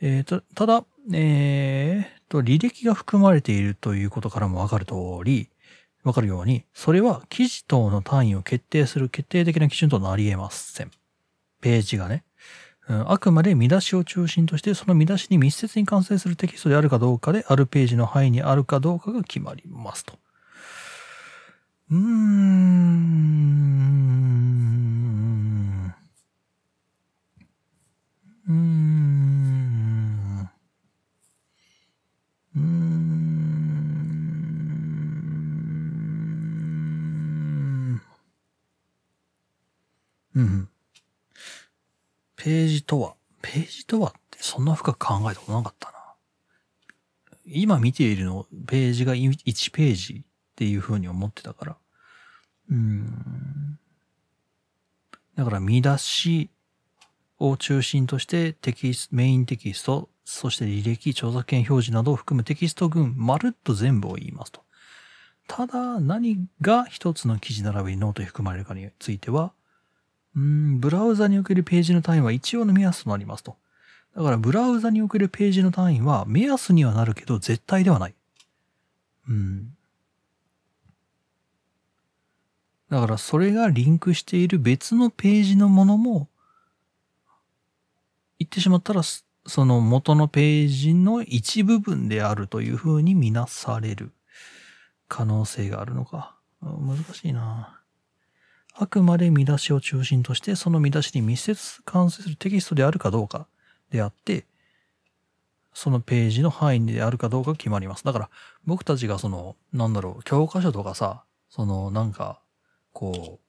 [0.00, 5.50] えーた、ただ、えーと、履歴が含まれているということからもわかる通り、
[6.04, 10.90] わかるように、それは記事等の単位を決定する決定的な基準となり得ません。
[11.60, 12.24] ページがね。
[12.88, 20.18] あくまで見出しを中心として、その見出しに密接に関係するテキストであるかどうかで、あるページの範囲にあるかどうかが決まりますと。
[21.90, 21.98] うーん。
[28.46, 30.48] うーん。
[32.56, 32.98] うーん。
[40.34, 40.68] うん。
[42.38, 45.98] ページとは、ページとはってそんな深く考えたことなかったな。
[47.44, 50.24] 今見ているの、ページが1ページっ
[50.54, 51.76] ていう風に思ってたから。
[52.70, 53.78] うん。
[55.34, 56.50] だから見出し
[57.38, 64.62] を中心としてテキスト、メインテキスト、そして履歴、著作権表示などを含むテキスト群、まるっと全部を言いますと。
[65.48, 69.52] ただ、何が一つの記事並びにノートに含まれるかについては、
[70.36, 73.56] うん、ブラウザにおけるページの単位は一応の目安となりますと。
[74.16, 78.14] だから、ブラウザにおけるページの単位は目安にはなるけど、絶対ではない。
[79.28, 79.76] うん。
[82.90, 86.28] だから、それがリンクしている別のページのものも、
[88.38, 94.12] 言ってしまったら、その元のページの一部分であるというふうに見なされる
[95.08, 96.36] 可能性があるのか。
[96.60, 97.77] 難しいな。
[98.80, 103.48] あくまで見出しを中心として、その見出しに密接関するテキストであるかどうか
[103.90, 104.46] であって、
[105.74, 108.04] そのページの範囲であるかどうか決まります。
[108.04, 108.30] だから、
[108.64, 112.40] 僕たちがその、なんだろう、教科書とかさ、その、なんか、
[112.92, 113.40] こ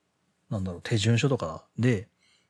[0.49, 2.07] う、なんだろう、手順書とかで、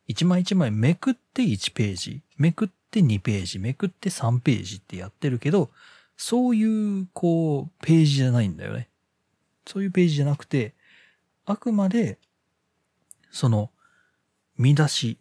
[0.07, 5.69] 一枚一枚めくって1ページ、めくって2ページ、めくって3ページってやってるけど、
[6.15, 8.87] そういう、こう、ページじゃないんだよね。
[9.67, 10.75] そういうページじゃなくて、
[11.45, 12.19] あくまで、
[13.31, 13.71] その、
[14.57, 15.17] 見出し、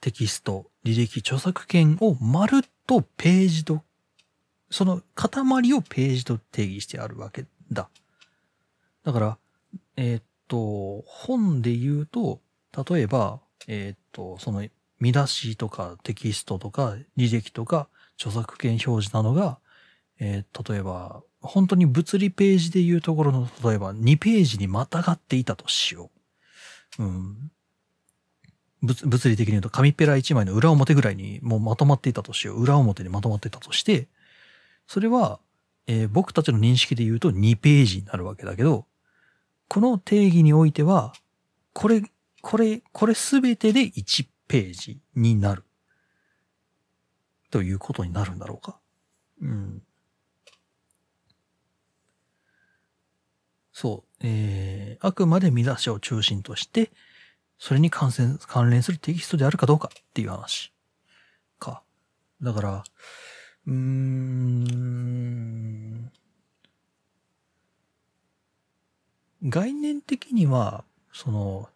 [0.00, 3.82] テキスト、履歴、著作権をまるっとページと、
[4.70, 7.88] その塊をページと定義してあるわけだ。
[9.04, 9.38] だから、
[9.96, 12.40] えーっと、本で言うと、
[12.88, 14.66] 例えば、えーっと、その
[15.00, 19.58] 見出しとかテキストとか履歴とか著作権表示なのが、
[20.18, 26.17] えー例えば、本当に物理ページで言うところの、例えば2ページにまたがっていたとしよう
[26.98, 27.04] う。
[27.04, 27.50] ん。
[28.80, 32.62] 物物理的に言うと紙ペラ1枚の裏表ぐらいにもうまとまっていたとしよう。
[32.62, 34.08] 裏表にまとまっていたとして、
[34.86, 35.40] それは、
[35.86, 38.86] えー僕たちの認識で言うと2ページになるわけだけど、
[39.68, 41.12] この定義においては、
[41.74, 42.02] これ、
[42.42, 45.64] これ、これすべてで1ページになる。
[47.50, 48.78] ということになるんだろうか。
[49.40, 49.82] うん。
[53.72, 54.07] そう。
[54.20, 56.90] えー、あくまで見出しを中心として、
[57.58, 60.72] それに関連関連するテキストであるかどうかっていう話。
[61.58, 61.82] か。
[62.40, 62.84] だから、
[63.66, 65.18] うーん。
[69.42, 71.68] 概念的には、その、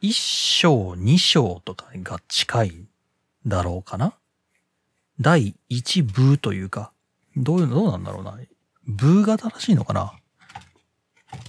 [0.00, 2.86] 一章、二章とかが近い
[3.46, 4.14] だろうかな
[5.20, 6.92] 第一部というか、
[7.36, 8.38] どういうの、どうなんだろうな。
[8.86, 10.12] 部が正しいのかな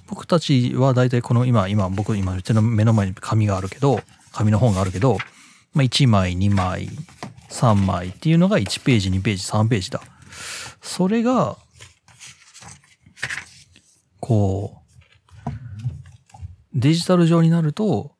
[0.07, 5.17] 僕たちは大体この今、今僕今うちの目の前に紙があるけど、紙の本があるけど、
[5.73, 6.89] まあ、1枚、2枚、
[7.49, 10.01] 3枚っていうのが1ページ、2ページ、3ページだ。
[10.81, 11.57] それが、
[14.19, 14.85] こう、
[16.73, 18.15] デジタル上になると、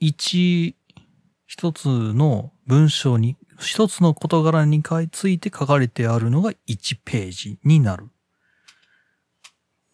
[0.00, 0.76] 一、
[1.46, 8.10] 一つの文章に、一つの事柄について書かれてあるのが1ページになる。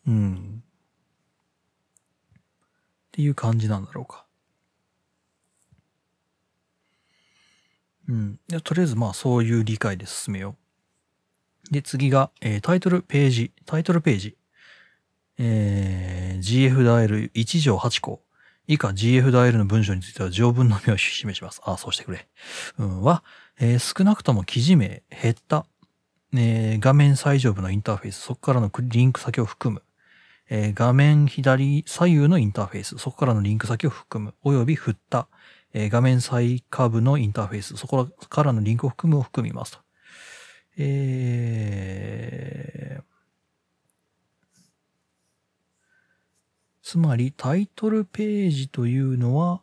[0.06, 0.62] うん。
[0.62, 0.64] っ
[3.12, 4.24] ていう感じなんだろうか。
[8.08, 8.40] うん。
[8.64, 10.56] とりあえずまあそういう理解で進めよ
[11.70, 11.72] う。
[11.72, 14.36] で、次が、えータイトルページ、タイトルページ。
[15.38, 18.22] えー GF ダイル1条8項。
[18.66, 21.60] 以下 GF ダイルの文章については条文のみを示します。
[21.64, 22.28] あ、そうしてくれ。
[22.78, 23.22] うん、は、
[23.60, 25.66] えー少なくとも記事名、ヘッダ、
[26.34, 29.82] えー画面最上部のインターフェース、そこからのリンク先を含む。
[30.54, 35.28] えー画面左左右のインターフェース、そこからのリンク先を含む、および振った、
[35.72, 39.78] えー画面最下部のインターフェース、そこからのリンクを含むを含みますと。
[40.76, 43.02] えー
[46.82, 49.62] つまりタイトルページというのは、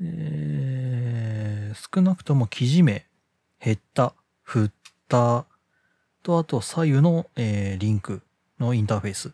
[0.00, 3.06] えー少なくとも記事名、
[3.58, 4.70] ヘッダ、フッ
[5.08, 5.44] ター
[6.30, 8.22] と、あと左右の、えーリンク
[8.58, 9.32] のインターフェース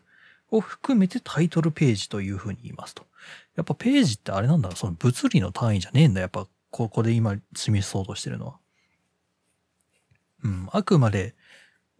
[0.49, 3.05] を含めてタイトルページというふうに言いますと。
[3.55, 6.21] やっぱページってあれなんだろう、その物理の単位じゃねえんだ。
[6.21, 8.57] やっぱここで今示そうとしてるのは。
[10.43, 11.35] うん、あくまで、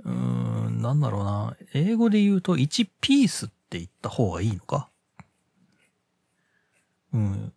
[0.03, 1.57] うーん、なんだろうな。
[1.73, 4.89] 英語で言うと1ピースって言った方がいいのか
[7.13, 7.53] うん。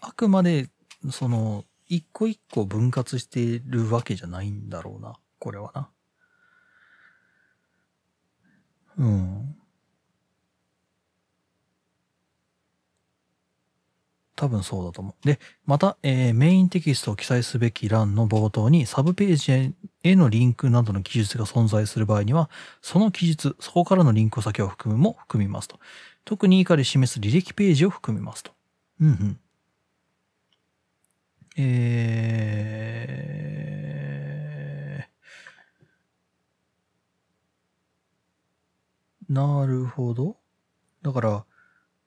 [0.00, 0.68] あくまで、
[1.10, 5.14] その、一個一個分割してるわけじゃないんだろうな。
[5.38, 5.88] これはな。
[8.98, 9.54] うん。
[14.36, 15.26] 多分そうだと思う。
[15.26, 22.50] で、また、えーメインテキストを記載すべき欄の冒頭にサブページへのリンクなどの記述が存在する場合には、
[22.82, 25.78] その記述、そこからのリンク先を含むも含みますと。
[26.24, 28.50] 特に以下で示す履歴ページを含みますと。
[29.00, 29.38] うんうん。
[31.56, 31.64] え
[39.28, 40.36] なるほど。
[41.02, 41.44] だから、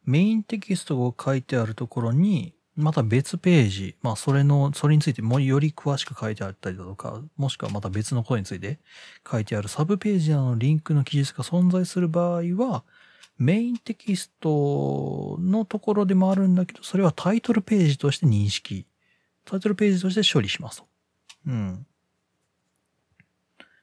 [0.05, 8.79] メインテキストが書いてあるところに、また別ページ、まあそれの、それについてもより詳しく書いてあったりだとか、もしくはまた別のことについて
[9.29, 12.83] 書いてあるサブページなどのリンクの記述が存在する場合は、
[13.37, 18.85] メインテキストのところでもあるんだけど、それはタイトルページとして認識、
[19.45, 20.87] タイトルページとして処理しますと。
[21.47, 21.85] うん。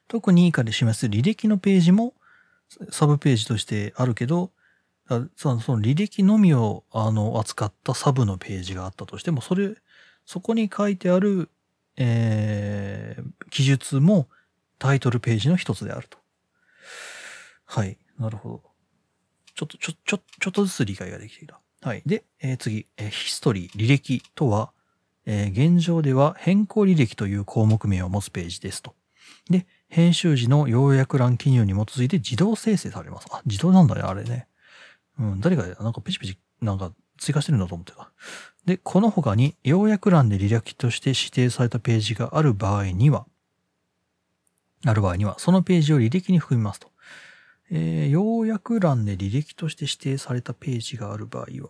[0.07, 2.13] 特に以下で示す履歴のページも、
[2.89, 4.51] サブページとしてあるけど、
[5.35, 9.75] その履歴のみをあの扱ったサブのページがあったとしても、それ、
[10.25, 11.49] そこに書いてある、
[11.97, 14.27] えー、記述も
[14.79, 16.17] タイトルページの一つであると。
[17.65, 17.97] はい。
[18.19, 18.61] なるほど。
[19.53, 21.59] ちょっと、ちょ、ちょ、ちょっとずつ理解ができてきた。
[21.81, 22.01] はい。
[22.05, 24.71] で、えー次、えーヒストリー、履歴とは、
[25.25, 28.95] えー現状では変更履歴という項目名を持つページですと。
[29.49, 33.27] で、編集時の要約欄記入に基づいて自動生成されます。
[33.31, 34.49] あ、自動なんだね、あれね。
[35.17, 38.11] うん、誰が、なんかペチペチ、なんか追加してるんだと思ってた。
[38.65, 43.25] で、この他に、要約欄で履歴として指定されたページがある場合には、
[44.85, 46.91] ある場合には、そのページを履歴に含みますと。
[47.71, 51.69] えー要約欄で履歴として指定されたページがある場合は、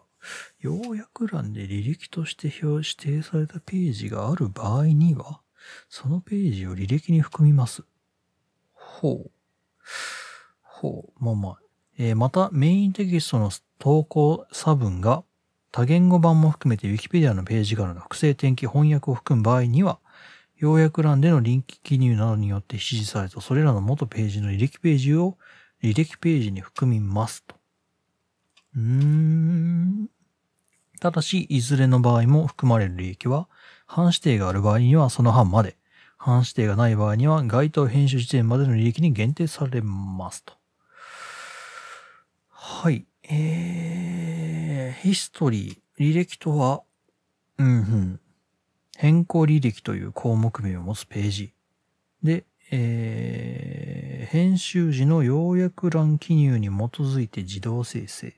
[0.60, 5.42] 要約欄で履歴として表指定されたページがある場合には、
[5.90, 7.84] そのページを履歴に含みます。
[9.02, 9.32] ほう。
[10.62, 11.24] ほう。
[11.24, 11.60] まあまあ。
[11.98, 15.24] えーまた、メインテキストの投稿差分が
[15.72, 20.00] 多言語版も含めて Wikipedia のページからの複製転記翻訳を含む場合には、
[20.58, 25.38] 要約欄でのリンク記入などによって指示されたそれらの元ページの履歴ページを
[25.84, 27.56] 履歴ページに含みますと。
[28.76, 30.10] うーん。
[31.02, 33.50] ただし、いずれの場合も含まれる履歴は、
[33.86, 35.78] 半指定がある場合にはその半まで、
[36.26, 40.54] 半指定がない場合には該当編集時点までの履歴に限定されますと。
[42.50, 43.06] はい。
[43.30, 46.82] えー、ヒストリー、履歴とは、
[47.60, 48.20] うんうん。
[48.98, 51.54] 変更履歴という項目名を持つページ。
[52.24, 58.34] で、えー、編集時の要約欄記入に基づいて自動生成。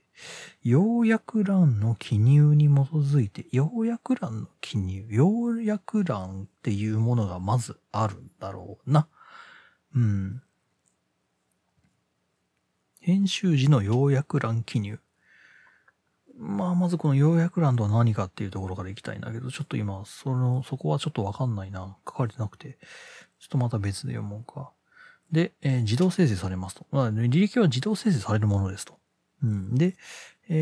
[0.63, 9.07] 要約欄の記入に基づいて、要約欄の記入、要約欄っていうものがまずあるんだろうな。
[9.95, 10.41] うん。
[12.99, 14.99] 編集時の要約欄記入。
[16.37, 21.97] まあ、まずこの要約欄とは何かっていうところから行きたいんだけど、ちょっと今、その、そこはちょっとわかんないな。
[22.05, 22.77] 書かれてなくて。
[23.39, 24.71] ちょっとまた別で読もうか。
[25.31, 26.85] で、えー自動生成されますと。
[26.91, 28.99] まあ、履歴は自動生成されるものですと。
[29.43, 29.75] うん。
[29.75, 29.95] で、
[30.49, 30.55] え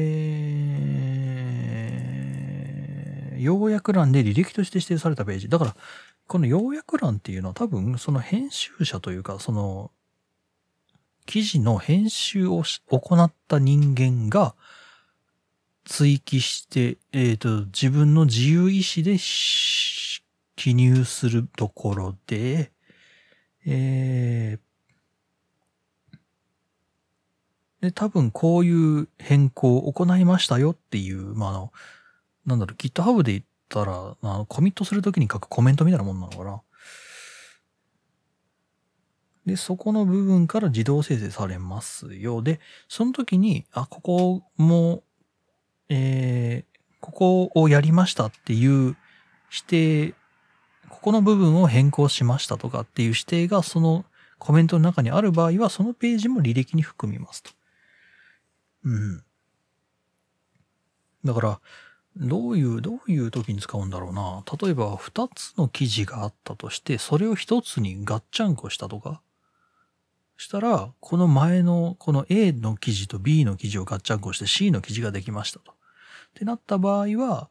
[3.35, 5.49] ー、要約欄で履歴として指定されたページ。
[5.49, 5.75] だから、
[6.27, 9.91] この要約欄っていうのは多分、その編集者というか、その、
[11.25, 14.55] 記事の編集を行った人間が
[15.83, 19.17] 追記して、えっ、と、自分の自由意志で
[20.55, 22.71] 記入するところで、
[23.65, 24.64] えー
[27.85, 31.73] で、多分こういう変更を行いましたよっていう、まあ、あの、
[32.47, 36.61] なんだろう、GitHub で言ったら、あのコミットするときに書くコメントみたいなもんなのかな。
[39.45, 42.41] で、そこの部分から自動生成されますよ。
[42.41, 45.03] で、その時に、あ、ここも、
[45.89, 48.97] えー、ここをやりましたっていう指
[49.67, 50.15] 定、
[50.89, 54.05] ここの部分を変更しましたとかっていう指定がその
[54.39, 57.51] コメントの中にある場合は、そのページも履歴に含みますと。
[58.85, 59.23] うん。
[61.25, 61.59] だから、
[62.17, 64.43] どういう、どういう時に使うんだろうな。
[64.61, 69.21] 例えば、二つの記事があったとして、それを一つにガッチャンコしたとか、
[70.37, 75.71] したら、この前の、この A の記事と B の記事をガッチャンコして C の記事ができましたと。
[75.71, 75.75] っ
[76.35, 77.49] てなった場合は、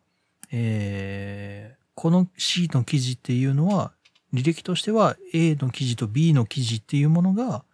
[0.50, 3.92] えー、この C の記事っていうのは、
[4.32, 7.64] 履歴としては A の記事と B の記事っていうものが、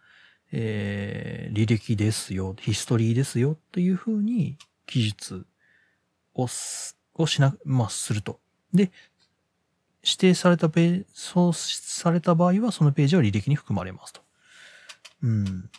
[0.53, 5.47] えー、履歴ですよ、ヒストリーですよっていうふうに記述
[6.35, 8.41] をす、をしな、まあ、すると。
[8.73, 8.91] で、
[10.03, 14.23] 指定されたページ、そうされた場合は、そのページは履歴に含まれますと。
[15.23, 15.71] うん。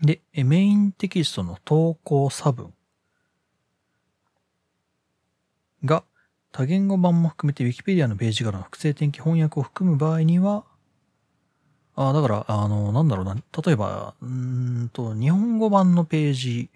[0.00, 2.72] で、メインテキストの投稿差分
[5.84, 6.04] が
[6.52, 10.64] 多言語版も含めて Wikipedia のページからの複製転記翻訳を含む場合には、
[11.96, 16.70] あだから、あの、なんだろうな、例えば、うんと、日本語版のページ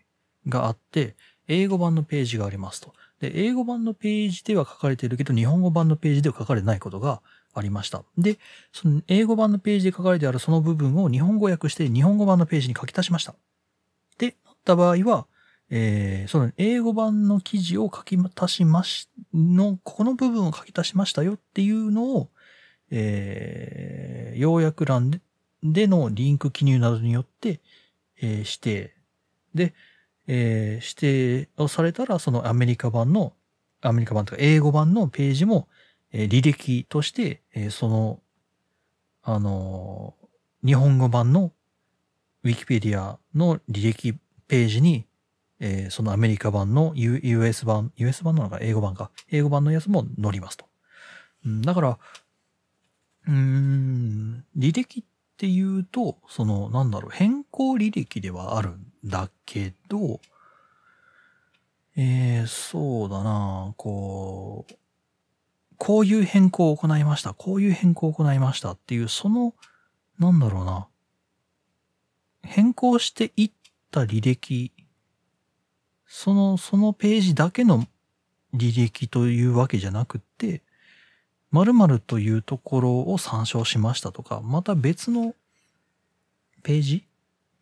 [0.48, 1.14] があって、
[1.46, 2.94] 英語版のページがありますと。
[3.20, 7.20] で、英語版のページでは書かれているけど、日本語版のページでは書かれないことが
[7.52, 8.02] ありました。
[8.16, 8.38] で、
[8.72, 13.34] その英語版のページで書かれてあるその部分を日本語訳して日本語版のページに書き足しました。
[14.16, 15.26] で、なった場合は、
[15.68, 22.30] えー、その英語版の記事を書き足しまし、の、ここの部分を書き足しましたよっていうのを、
[22.90, 25.20] えー、要約欄
[25.62, 27.60] でのリンク記入などによって、
[28.20, 28.94] えー指定。
[29.54, 29.74] で、
[30.26, 33.34] えー指定をされたら、そのアメリカ版の、
[33.82, 35.68] アメリカ版とか英語版のページも、
[36.12, 38.20] えー履歴として、えーその、
[39.22, 40.20] あのー
[40.62, 41.52] 日本語版の
[42.44, 44.12] ウィキペディアの履歴
[44.46, 45.06] ページに、
[45.60, 49.10] えーそのアメリカ版の U- US 版、US 版なのか英語版か。
[49.30, 50.66] 英語版のやつも載りますと。
[51.46, 51.98] うんだから、
[53.26, 55.04] うん、履歴っ
[55.36, 60.20] ていうと、その、なんだろう、変更履歴ではあるんだけど、
[61.96, 64.74] えー、そうだなこう、
[65.76, 67.34] こういう変更を行いました。
[67.34, 69.54] こういう変更を行いましたっていう、その、
[70.18, 70.88] なんだろうな。
[72.42, 73.50] 変更していっ
[73.90, 74.72] た履歴、
[76.06, 77.86] その、そのページだけの
[78.54, 80.62] 履歴というわけじゃなくて、
[81.52, 85.34] 〇〇というところを参照しましたとか、また別の
[86.62, 87.06] ページ？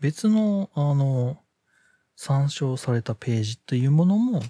[0.00, 1.38] 別の、あの、
[2.14, 4.42] 参照されたページというものも、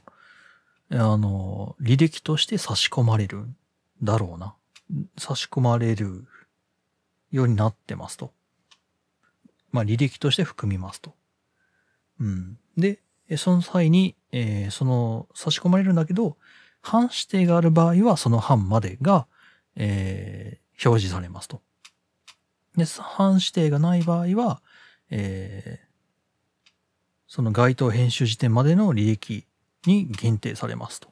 [0.90, 3.56] あの、履歴として差し込まれるん
[4.02, 4.54] だろうな。
[5.18, 6.24] 差し込まれる
[7.30, 8.32] ようになってますと。
[9.70, 11.14] まあ、履歴として含みますと。
[12.20, 12.58] うん。
[12.76, 13.00] で、
[13.36, 16.38] その際に、えーその、差し込まれるんだけど、
[16.80, 19.26] 半指定がある場合は、その半までが、
[19.76, 21.60] えー表示されますと。
[22.76, 24.62] で、半指定がない場合は、
[25.10, 25.88] えー
[27.30, 29.44] その該当編集時点までの履歴
[29.86, 31.08] に限定されますと。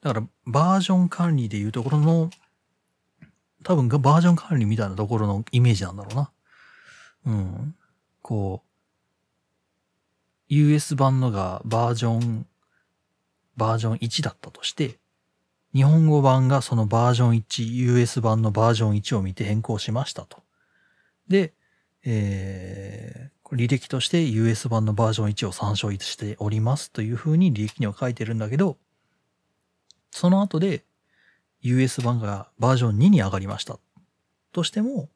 [0.00, 2.30] だから、バージョン管理でいうところの、
[3.62, 6.30] 多分がバージョン管理みたいなところのイメージなんだろうな。
[7.26, 7.74] うん。
[8.22, 8.68] こう、
[10.48, 12.46] US 版のがバージョン、
[13.58, 14.98] バージョン1だったとして、
[15.74, 20.42] 日本語版がそのバージョン1、US 版のバージョン1を見て変更しましたと。
[21.28, 21.52] で、
[22.04, 28.78] えー、履歴として US 版のバージョン1を参照しておりますというふうに履歴には書いてるんだけど、
[30.10, 30.84] その後で
[31.60, 33.78] US 版がバージョン2に上がりました
[34.52, 35.08] としても、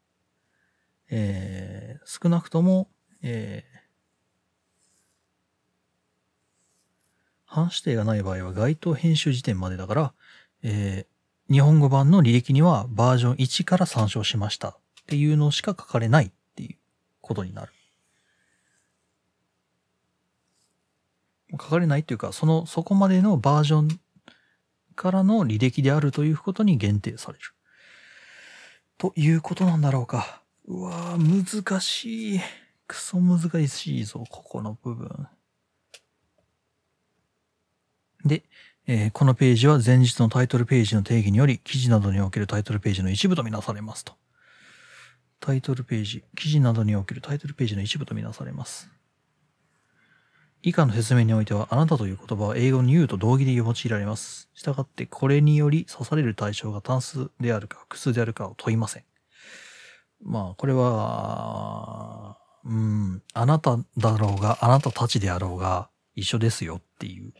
[1.11, 2.88] えー、少なくとも、
[3.22, 3.64] え
[7.53, 10.13] 半指定がない場合は該当編集時点までだから、
[10.63, 11.13] えー
[11.53, 14.77] 日本語版の履歴にはバージョン1から参照しましたっ
[15.07, 16.77] ていうのしか書かれないっていう
[17.21, 17.73] ことになる。
[21.51, 24.01] 書かれないっていうか、その、そこまでのバージョン
[24.95, 27.45] からの履歴であるということに限定される。
[28.97, 30.41] ということなんだろうか。
[30.65, 32.41] うわぁ、難しい。
[32.87, 35.29] クソ難しいぞ、ここの部分。
[38.25, 38.45] で、
[38.87, 44.14] えーこのページは前日のタイトルページの定義により、記事などにおけるタイトルページの一部とみなされますと。
[45.43, 48.89] タイトルページ、記事などにおけるタイトルページの一部とみなされます。
[50.62, 54.49] 以下の説明においては、あなたという言葉は英語に言うと同義で用いられます。
[54.55, 59.05] したがって、これにより刺される対象が単数であるか複数であるかを問いません。
[60.23, 67.33] まあ、これは、うん、あなただろうが、あなたたちであろうが、一緒ですよっていう。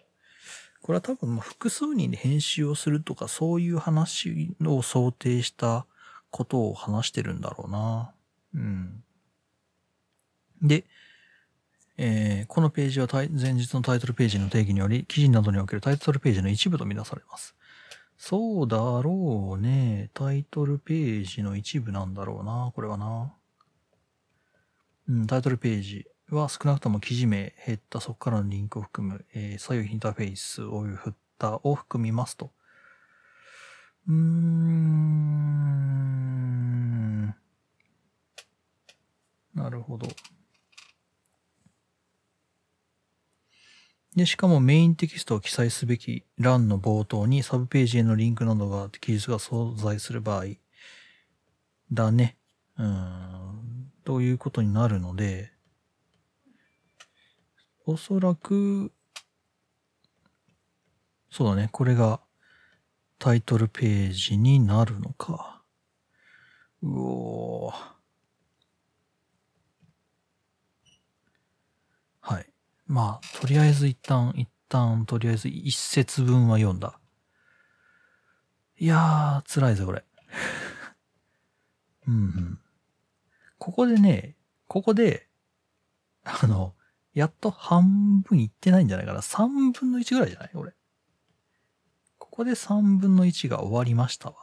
[0.83, 5.87] これは多分、複数人で編集をするとか、そういう話を想定した
[6.31, 8.13] ことを話してるんだろうな。
[8.55, 9.05] うん。
[10.61, 10.85] で、
[11.99, 17.55] えーこのページは前日のタイトルページの定義により、記事などにおけるタイトルページの一部とみなされます。
[18.19, 20.11] そうだろうね。
[20.15, 22.73] タイトルページの一部なんだろうな。
[22.75, 23.33] これはな。
[25.09, 26.07] うん、タイトルページ
[26.37, 32.53] は少なくとも記事名、ヘッダ、そこからのリンクを含む、えー左右インターフェースをフッターを含みますと。
[34.09, 35.03] うーん。
[39.55, 40.09] なるほど。
[44.17, 50.45] で、しかもメインテキストを記載すべき欄の冒頭にサブページへのリンクなどが記述が存在する場合
[51.93, 52.37] だね。
[52.79, 53.91] うん。
[54.05, 55.53] ということになるので、
[57.85, 58.93] おそらく、
[61.31, 61.69] そうだね。
[61.73, 62.21] これが
[63.19, 65.63] タイトルページになるのか。
[66.83, 67.93] うおー。
[72.21, 72.47] はい。
[72.87, 76.99] まあ、とりあえず一旦、一旦、とりあえず一節分は読んだ。
[78.79, 80.05] いやー、辛いぜ、これ。
[82.07, 82.59] うんうん。
[83.59, 84.37] ここでね、
[84.69, 85.29] ここで、
[86.25, 86.75] あの、
[87.15, 89.21] やっと半分いってないんじゃないかな。
[89.21, 90.51] 3分の1ぐらいじゃない？
[90.55, 90.73] 俺。
[92.19, 94.37] ここで3分の1が終わりましたわ。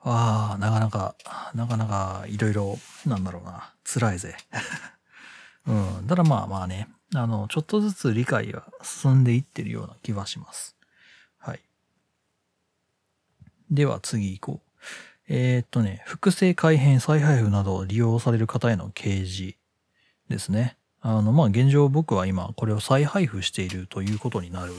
[0.00, 1.16] わあ、なかなか、
[1.54, 3.74] なかなかいろいろ、なんだろうな。
[3.84, 4.36] 辛いぜ。
[5.66, 5.72] う
[6.02, 6.06] ん。
[6.06, 10.76] ただまあまあね、あの、ちょっとずつ理解が進んでいってるような気はします。
[11.38, 11.60] はい。
[13.70, 14.70] では次行こう。
[15.26, 19.56] えーっとね、複製改変、再配布などを利用される方への掲示
[20.28, 20.76] ですね。
[21.00, 24.72] あの、まあ、現状僕は今これを再配布しているということになる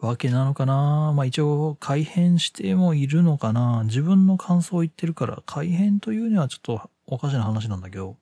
[0.00, 8.16] わけなのかなまあ、一応改変してもいるのかな自分の感想を言ってるから改変というにはちょっとおかしな話なんだけど、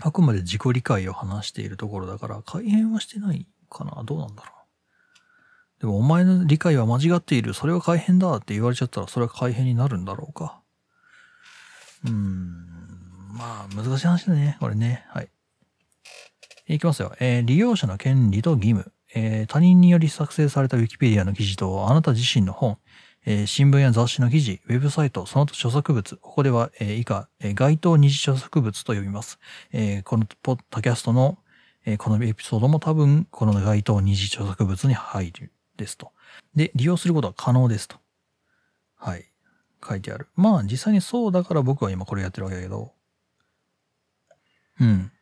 [0.00, 4.52] あくまで自己理解を話しているところだから改変はしてないかなどうなんだろう。
[5.80, 7.54] でもお前の理解は間違っている。
[7.54, 10.60] それは改変だって言われちゃったらそれは改変になるんだろうか。
[12.04, 12.81] うーん。
[13.32, 14.56] まあ、難しい話だね。
[14.60, 15.04] これね。
[15.08, 15.28] はい。
[16.66, 17.14] いきますよ。
[17.18, 18.92] えー利用者の権利と義務。
[19.14, 22.78] えー他人により作成された Wikipedia の記事と、あなた自身の本、
[23.24, 26.16] えー新聞や雑誌の記事、ウェブサイト、その他著作物。
[26.16, 29.38] ここでは、えー以下、えー該当二次著作物と呼びます。
[29.72, 31.38] えーこのポッドキャストの、
[31.84, 36.12] えーこのエピソードも多分、この該当二次著作物に入るですと。
[36.54, 37.96] で、利用することは可能ですと。
[38.96, 39.24] はい。
[39.86, 40.28] 書いてある。
[40.36, 42.92] まあ、実際にそうだから僕は今これやってるわけだけど。
[44.80, 45.12] うん。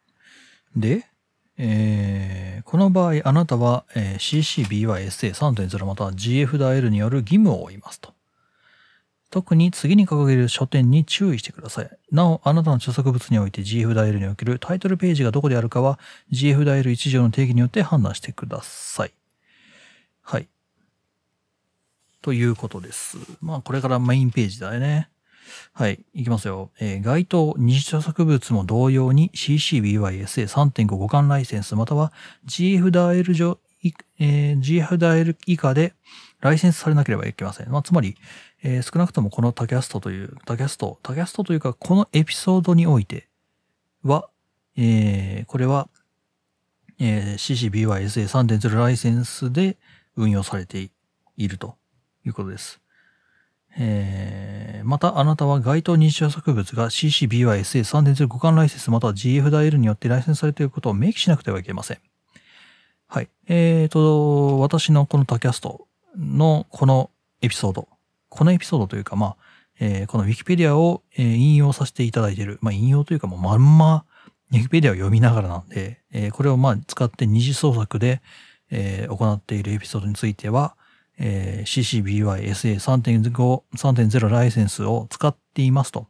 [0.76, 1.06] で、
[1.58, 8.14] えーこの場合、あなたは、えー CCBYSA3.0 または GFDAL による義務を負いますと。
[9.30, 11.90] 特に次に掲げる書店に注意してください。
[12.10, 15.98] なお、あなたの著作物において GFDAL におけるタイトルページがどこであるかは
[16.32, 19.12] GFDAL1 条の定義によって判断してください。
[20.22, 20.48] はい。
[22.22, 23.18] ということです。
[23.40, 25.08] まあ、これからメインページだよね。
[25.72, 26.04] はい。
[26.14, 26.70] いきますよ。
[26.80, 32.12] えー該当二次著作物も同様に CCBYSA3.5 互換ライセンスまたは
[32.46, 33.58] GFDL 上、
[34.18, 35.94] えー GFDAL 以下で
[36.40, 37.70] ライセンスされなければいけません。
[37.70, 38.16] まあ、つまり、
[38.62, 43.28] えー少なくともこのタキャストという、タキャスト、タキャストというか、このエピソードにおいて
[44.02, 44.28] は、
[44.76, 45.88] えーこれは、
[46.98, 49.78] えー CCBYSA3.0 ライセンスで
[50.16, 50.90] 運用されて
[51.36, 51.76] いると
[52.24, 52.80] いうことです。
[53.78, 61.98] えーまた、あなたは該当二次著作物が CCBYSA3.0 互換ライセンスまたは GFDL によってライセンスされていることを明記しなくてはいけません。
[63.06, 63.28] はい。
[63.48, 67.10] えーと、私のこのタキャストのこの
[67.42, 67.88] エピソード、
[68.28, 69.36] このエピソードというか、まあ、
[69.80, 72.58] えーこの Wikipedia を、引用させていただいている。
[72.62, 74.04] まあ、引用というかもうまんま
[74.52, 78.22] Wikipedia を読みながらなんで、えーこれをまあ使って二次創作で、
[78.70, 80.76] えー行っているエピソードについては、
[81.20, 82.02] えー
[82.54, 86.08] CCBY-SA3.5 3.0ライセンスを使っていますと。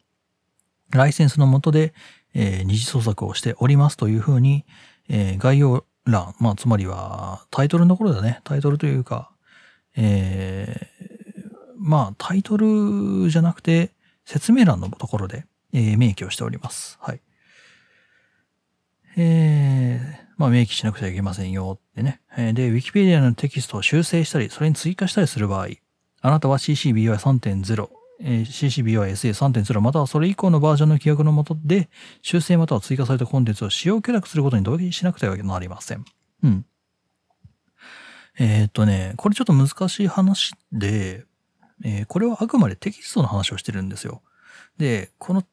[0.90, 1.92] ライセンスの下で、
[2.34, 4.64] えー二次創作をしておりますというふうに、
[5.08, 8.40] えー概要欄、まあ、つまりはタイトルのところだね。
[8.44, 9.30] タイトルというか、
[9.96, 13.90] えーまあ、タイトルじゃなくて、
[14.24, 16.98] 説明欄のところで、えー明記をしております。
[17.00, 17.20] はい。
[19.16, 22.22] えーまあ、明記しなくてはいけませんよってね。
[22.34, 25.68] で、Wikipedia のテキストを修正したり、それに追加したりする場合、
[26.22, 27.88] あなたは CCBY3.0、
[28.22, 31.90] えー CCBY-SA3.0 またはそれ以降のバージョンの規約の下で
[32.22, 36.06] 修正または追加されたコンテンツを使用許諾することに同意しなくてはなりません。
[36.42, 36.64] うん。
[38.38, 41.26] えーっとね、これちょっと難しい話で、
[41.84, 44.22] えーこれはあくまでテキストの話をしてるんですよ。
[44.78, 45.44] で、この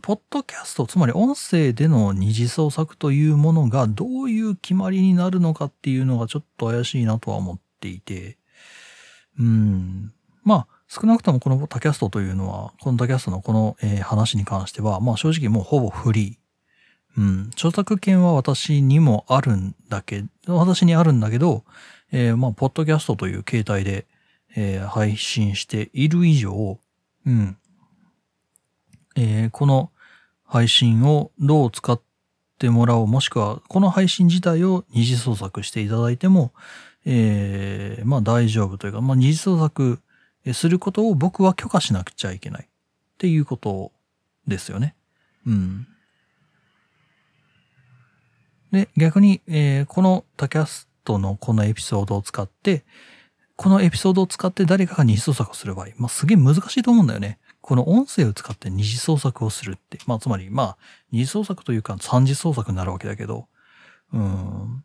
[0.00, 8.38] ポッドキャスト、つまり音声での二次創作というものがどういう決まりになるのかっていうのがちょっと怪しいなとは思っていて、
[9.38, 10.12] うん。
[10.42, 17.20] まあ、少なくともこのタキャストというのは、このタキャストのこの、えー話に関しては、まあ正直もうほぼフリー。
[17.20, 17.50] うん。
[17.52, 21.64] 著作権は私にもあるんだけど、私にあるんだけど、
[22.12, 24.06] えーまあ、ポッドキャストという形態で、
[24.56, 26.78] えー配信している以上、
[27.26, 27.56] うん。
[29.16, 29.90] えーこの
[30.44, 32.00] 配信をどう使っ
[32.58, 36.52] てもらおう、もしくは、この配信自体を二次創作していただいても、
[37.04, 40.00] えーまあ大丈夫というか、まあ二次創作
[40.52, 42.68] することを僕は許可しなくちゃいけないっ
[43.18, 43.92] ていうこと
[44.48, 44.94] ですよね。
[45.46, 45.86] うん。
[48.72, 52.84] で、逆に、えーこのタキャストのこのエピソードを使って、
[53.56, 57.38] このエピソードを使って誰かが二次創作をする場合、まあ、すげえ難しいと思うんだよね。
[57.70, 59.98] この音声を使って二次創作をするって。
[60.04, 60.76] まあ、つまり、まあ、
[61.12, 63.46] 二次創作というか三次創作になるわけだけど、
[64.12, 64.82] うん。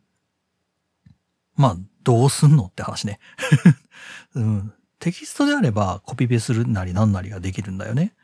[1.56, 3.18] まあ、どうすんのって話ね。
[4.36, 4.72] うん。
[5.00, 8.14] テキストであればコピペするなりなんなりができるんだよね。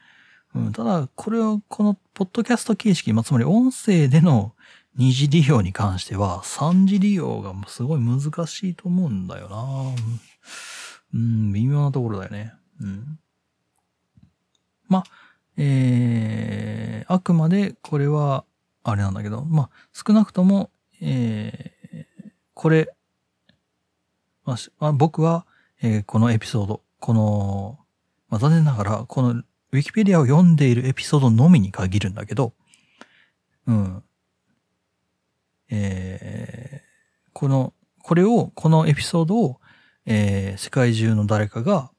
[0.55, 4.55] うん、ただ、これは、この、ポッドキャスト形式、まあ、つまり音声での
[4.95, 9.57] 二次利用に関しては、三次利用がすごい難しいと思うんだよな。
[11.15, 12.55] うん、微妙なところだよね。
[12.81, 13.19] うん。
[14.93, 15.05] まあ、
[15.57, 18.45] えー、あくまでこれは、
[18.85, 20.71] あれなんだけど、まあ、少なくとも、
[21.01, 22.05] えー、
[22.53, 22.93] これ、
[24.45, 25.47] まあ、僕は、
[25.83, 27.79] えーこのエピソード、この、
[28.29, 32.53] まあ、残念ながら、このウィキペディアを読んでいるエピソードのみに限るんだけど、
[33.67, 34.03] うん。
[35.71, 37.73] えー、この、
[38.03, 39.61] これを、このエピソードを、
[40.05, 41.92] えー、世界中の誰かが、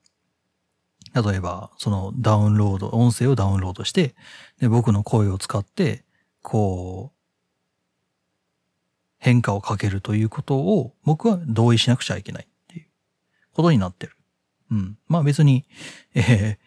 [1.14, 4.16] 例えば、そのダウンロード、音声をダウンロードして、
[4.60, 6.04] で、僕の声を使って、
[6.42, 7.24] こう、
[9.20, 12.88] 変化をかけるということを僕は同意しなくちゃいけないっていう
[13.54, 14.18] ことになってる。
[14.70, 14.98] うん。
[15.08, 15.66] まあ別に、
[16.14, 16.58] え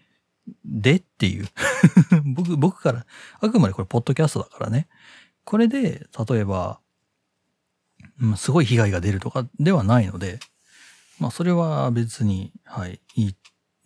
[0.48, 1.48] ー、でっていう。
[2.34, 3.06] 僕、僕から、
[3.40, 4.88] あくまでこれポッドキャストだからね。
[5.44, 6.80] これで、例えば、
[8.20, 10.40] うんすごい被害が出るとかではないので、
[11.18, 13.36] まあそれは別に、はい、いい。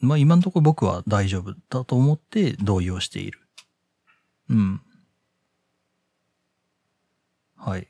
[0.00, 3.40] まあ今のところ僕は大丈夫だと思って同意をしている。
[4.48, 4.80] うん。
[7.56, 7.86] はい。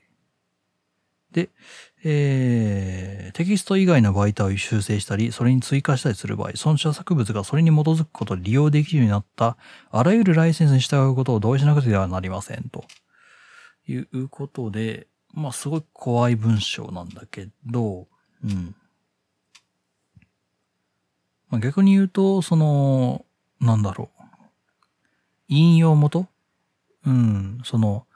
[1.31, 1.49] で、
[2.03, 9.57] えー、テキスト以外の媒体を修正したり、それに追加したりする場合、その著作物がそれに基づくことで利用できるようになった、
[9.91, 12.69] あらゆるライセンスに従うことを同意しなくてはなりません。
[12.69, 12.83] と
[13.87, 18.07] いうことで、まあ、すごい怖い文章なんだけど、
[18.43, 18.75] うん。
[21.51, 23.25] まあ、逆に言うと、その、
[23.59, 24.23] なんだろう。
[25.49, 26.27] 引用元？
[27.05, 28.07] うん、その、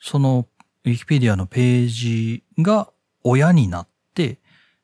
[0.00, 0.46] その、
[0.84, 4.38] ウィキペディアのページが親になって、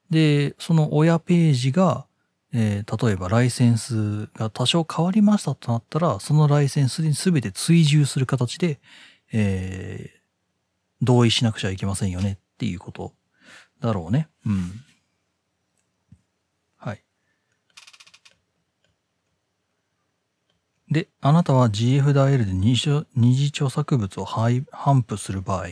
[0.09, 2.07] で、その親ページが、
[2.53, 8.81] えー例えばライセンスが多少変わりましたとなったら、そのライセンスに全て追従する形で、
[9.33, 10.19] えー
[11.01, 13.13] 同意しなくちゃいけませんよねっていうこと
[13.81, 14.27] だろうね。
[14.45, 14.73] うん。
[16.77, 17.05] はい。
[20.91, 25.67] で、あなたは GFDIL で二次二次著作物を配頒布する場合、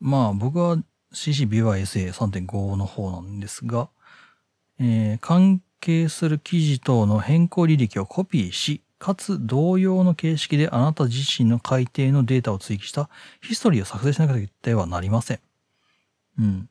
[0.00, 0.78] まあ僕は
[1.12, 3.90] CCBYSA3.5 の方なんですが、
[4.78, 13.10] えー関係する記事等の変更履歴をコピーし、かつ同様の形式であなた自身の改定のデータを追記した
[13.40, 15.40] ヒストリーを作成しなくてはなりません。
[16.38, 16.68] うん。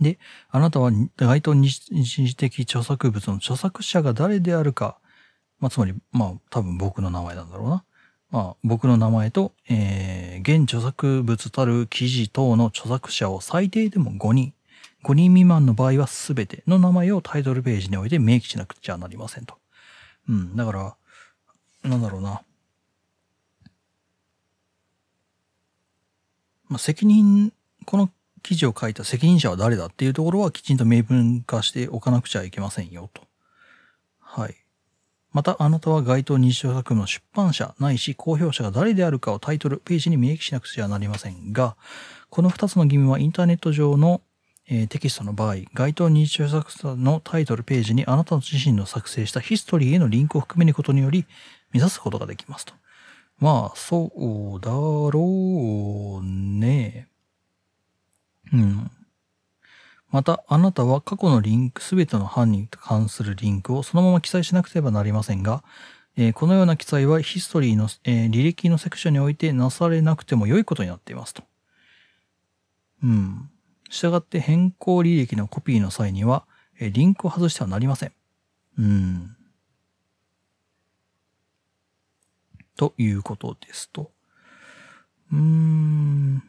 [0.00, 4.98] で、あなたは該当二次的著作物の著作者が誰であるか、
[5.60, 7.84] まあ、つまり、まあ、多分僕の名前なんだろうな。
[8.30, 14.52] まあ、僕の名前と、えー、現著作物たる記事等の著作者を最低でも5人、
[15.04, 19.54] 5人未満の場合は全ての名前をタイトルページにおいて明記しなくちゃなりませんと。
[20.28, 20.96] うん、だから、
[21.88, 22.42] なんだろうな。
[26.68, 27.52] まあ、責任、
[27.84, 28.10] この
[28.42, 33.25] 記事を書いた責任者は誰だっていうところはきちんと明文化しておかなくちゃいけませんよと。
[35.32, 41.76] また、あなたは該当二次著作物の出版社ないし公表者が誰であるかをタイトル、ページに明記しなくちゃなりませんが、
[42.30, 44.22] この二つの義務はインターネット上の、
[44.68, 51.26] えーテキストの場合、該当二次著作物のタイトルページにあなた自身の作成したヒストリーへのリンクを含めることにより、
[51.72, 52.72] 目指すことができますと。
[53.38, 54.10] まあ、そ
[54.56, 57.08] うだろうね。
[58.52, 58.90] うん。
[60.10, 65.62] また、あなたは過去のリンク、すべての犯人に関するリンクをそのまま記載しなくてはなりませんが、
[66.16, 71.44] えーこのような記載はヒストリーの、えー履歴のセクションにおいてなされなくても良いことになっていますと。
[73.02, 73.50] うん。
[73.88, 76.44] したがって変更履歴のコピーの際には、
[76.78, 78.12] えーリンクを外してはなりません。
[78.78, 79.36] うん。
[82.76, 84.10] ということですと。
[85.32, 86.42] うーん。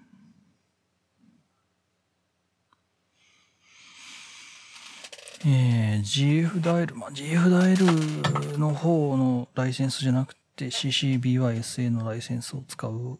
[5.46, 13.20] えー、GF ダイル、まあ、GF ダイルの方のライセンスじゃなくて CCBYSA のライセンスを使う。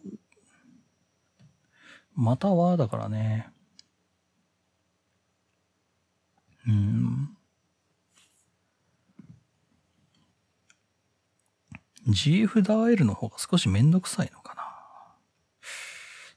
[2.16, 3.50] または、だからね。
[6.68, 7.38] うん。
[12.08, 14.64] GF ダイルの方が少しめんどくさいのかな。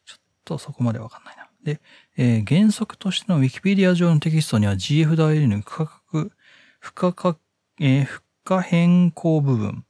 [0.05, 1.49] ちょっとそこまでわかんないな。
[1.63, 1.81] で、
[2.23, 6.33] えー原則としての Wikipedia 上のテキストには GF ダイルの不可確、
[6.79, 7.41] 不可確、
[7.81, 9.87] えー不可変更部分、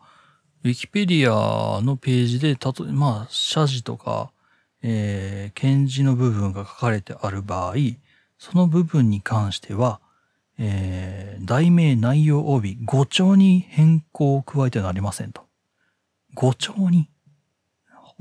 [0.64, 4.32] ィキペディアのページで、たとえ、まあ、謝辞とか、
[4.86, 7.74] えー、検事の部分が書かれてある場合、
[8.38, 10.00] その部分に関しては、
[10.58, 15.46] えー、題名内容及び語調に変更を加えてはなりませんと。
[16.34, 17.08] 語調に？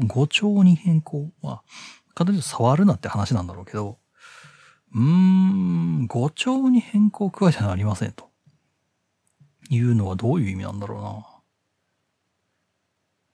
[0.07, 1.64] 語調に変更は、
[2.16, 3.97] 簡単に触るなって話なんだろうけど、
[4.95, 8.30] うーん、語調に変更を加えてはなりませんと。
[9.70, 11.26] いうのはどういう意味なんだろうな。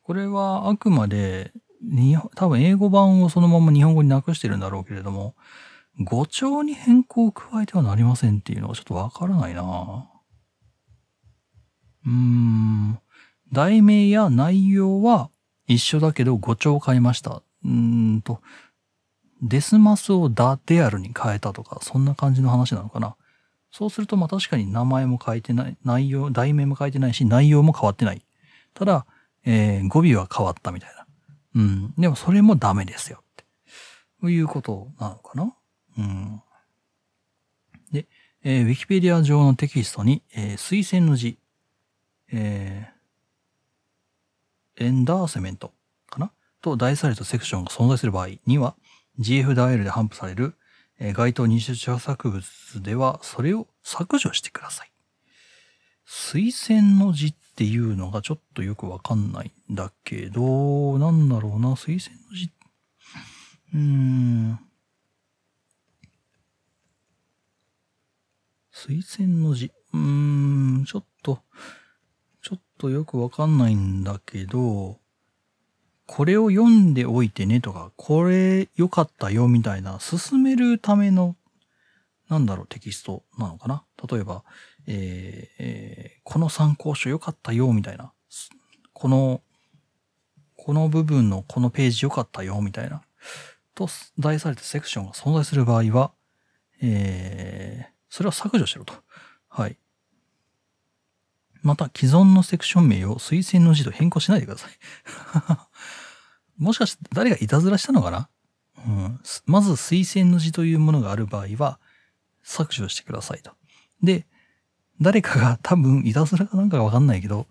[0.02, 1.52] これはあくまで、
[2.36, 5.36] 多分英語版をそのまま日本語になくしてるんだろうけれども、
[6.00, 10.10] 語調に変更を加えてはなりませんっていうのはちょっとわからないな
[12.06, 13.00] うーん。
[13.52, 15.30] 題名や内容は
[15.68, 17.42] 一緒だけど語調を変えました。
[17.64, 17.70] うー
[18.18, 18.42] んと、
[19.42, 23.16] デスマスをダであるに変えたとか、そんな感じの話なのかな。
[23.72, 28.26] そうすると、まあ確かに名前も変えてない、内容、題名も変えてないし、内容も変わってない。
[28.74, 29.06] ただ、
[29.46, 30.99] えー、語尾は変わったみたいな。
[31.56, 31.94] うん。
[31.98, 34.30] でもそれもダメですよって。
[34.30, 35.56] いうことなのかな
[35.98, 36.42] うん。
[37.92, 38.08] で、
[38.44, 41.40] えー、ウィキペディア上のテキストに、えー、推薦の字、
[42.32, 45.74] えー、エンダーセメント
[46.10, 46.32] かな
[46.62, 48.76] と題されたセクションが存在する場合には、
[49.20, 50.56] GF.IL で頒布される、
[51.00, 52.44] えー、該当二種著作物
[52.84, 54.92] では、それを削除してください。
[56.08, 62.54] 推薦の字っっていうのがちょっとよくわかんないんだけど、なんだろうな、推薦の字。
[63.74, 64.60] うーん。
[68.74, 69.74] 推薦の字。
[69.94, 71.42] うーん、ちょっと、
[72.42, 75.02] ちょっとよくわかんないんだけど、
[76.06, 81.36] これを読んでおいてねとか、これ良かったよみたいな、進めるための、
[82.30, 84.46] なんだろう、テキストなのかな例えば、
[84.88, 88.14] ええー、この参考書良かったよみたいな、
[88.94, 89.42] この、
[90.56, 93.02] この部分のこのページ良かったよみたいな、
[93.76, 96.12] と題されたセクションが存在する場合は、
[96.82, 98.94] えー、それは削除しろと。
[99.48, 99.78] はい。
[101.62, 104.72] また、既存のセクション名を推薦の字と変更しないでください。
[106.58, 108.30] もしかして誰がいたずらしたのかな？
[108.86, 109.20] うん。
[109.46, 111.80] まず推薦の字というものがある場合は、
[112.44, 113.52] 削除してくださいと。
[114.02, 114.26] で、
[115.02, 117.48] 誰かが多分いたずらかなんかわかんないけど、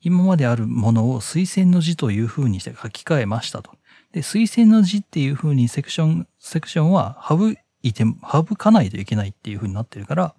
[0.00, 3.72] 今まであるものを推薦の字という風にして書き換えましたと。
[4.12, 7.50] で、推薦の字っていう風にセクション、セクションは省
[7.82, 10.34] いて、省かないといけないっていう風になってるから、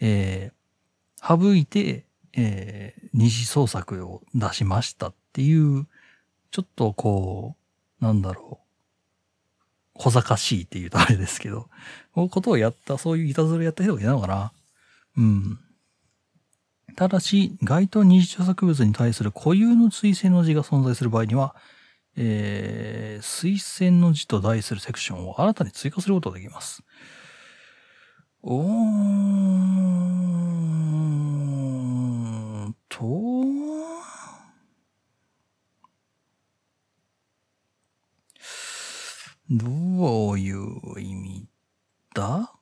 [0.00, 5.86] えー、省いて、えー、二次創作を出しましたっていう、
[6.50, 7.56] ちょっとこ
[8.00, 8.68] う、なんだろう、
[9.94, 11.68] 小賢しいっていうとあれですけど、
[12.12, 14.52] こういうことをやった、そういういたずらやった人がいたのかな
[15.16, 15.58] うん。
[16.98, 21.54] ただし、該当二次著作物に対する固有の推薦の字が存在する場合には、
[22.16, 26.82] えー、推薦の字と題するセクションを新たに追加することができます。
[28.42, 32.98] おーと、
[39.48, 41.46] どういう意味
[42.12, 42.57] だ？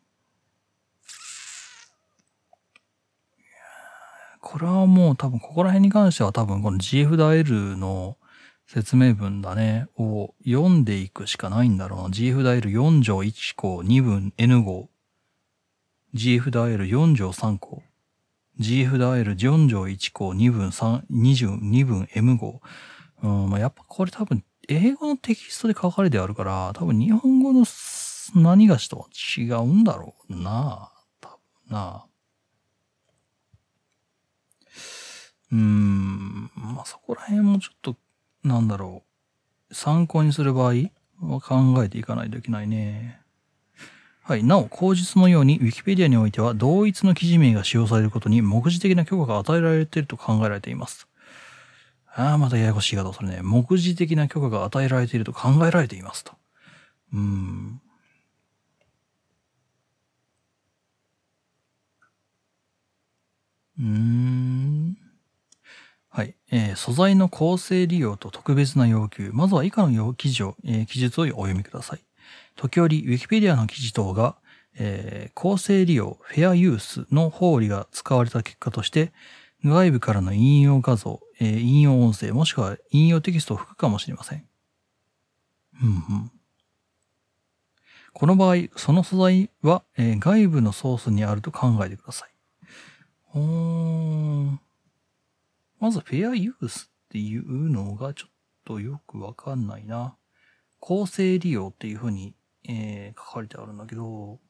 [4.49, 8.17] これはもう多分ここら辺に関しては多分この GF.L の
[8.69, 12.09] 説明文だね、を読んでいくしかないんだろうな。
[12.11, 14.89] GF.L4 条1項2分 N 号。
[16.15, 17.83] GF.L4 条3項。
[18.61, 22.61] GF.L4 条1項2分3、22分 M 号。
[23.25, 27.65] うん、まあ、やっぱこれ多分英語のテキストで書かれてあるから、多分日本語の
[28.37, 30.93] 何がしとは違うんだろうな。
[31.21, 31.31] 多
[31.69, 32.07] 分な。
[35.57, 37.97] うん、まあ、そこら辺もちょっと、
[38.45, 39.03] なんだろ
[39.71, 39.75] う。
[39.75, 40.75] 参考にする場合
[41.23, 43.21] は考えていかないといけないね。
[44.23, 44.45] はい。
[44.45, 51.09] なお、口述のように Wikipedia においては同一の記事名が使用されることに目次的な許可が与えられていると考えられています。
[52.15, 53.41] ああ、またややこしいがど、それね。
[53.43, 56.33] 目次的な許可が与えられていると考えられていますと。
[57.15, 57.81] うーん。
[63.79, 65.06] うーん。
[66.17, 66.35] はい。
[66.51, 69.33] えー素材の構成利用と特別な要求。
[69.35, 72.01] まずは以下の要記事を、えー記述をお読みください。
[72.55, 74.37] 時折、ウィキペディアの記事等が、
[74.79, 79.13] えー構成利用、フェアユースの法理が使われた結果として、
[79.63, 84.47] 外部からの引用画像、えー引用音声、もしくは引用テキストを吹くかもしれません。
[85.83, 86.31] うんうん。
[88.15, 92.31] この場合、その素材は、えー外部のソースにあると考えてください。
[93.25, 93.43] ほー
[94.53, 94.61] ん。
[95.79, 98.31] まず、フェアユースっていうのがちょっ
[98.65, 100.17] とよくわかんないな。
[100.81, 102.35] 構成利用っていう風に、
[102.69, 104.41] えー書かれてあるんだけど、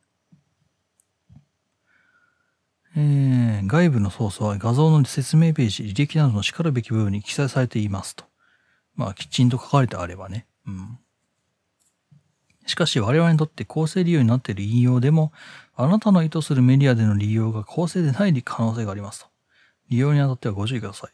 [2.97, 8.25] えー外部のソースは画像の説明ページ、履歴などの叱るべき部分に記載されていますと。
[8.95, 10.47] まあ、きちんと書かれてあればね。
[10.67, 10.99] うん。
[12.67, 15.33] しかし我々にとって構成利用になっている引用でも、
[15.75, 19.36] あなたの意図するメディアでの利用が構成でない可能性がありますと。
[19.89, 21.11] 利用にあたってはご注意ください。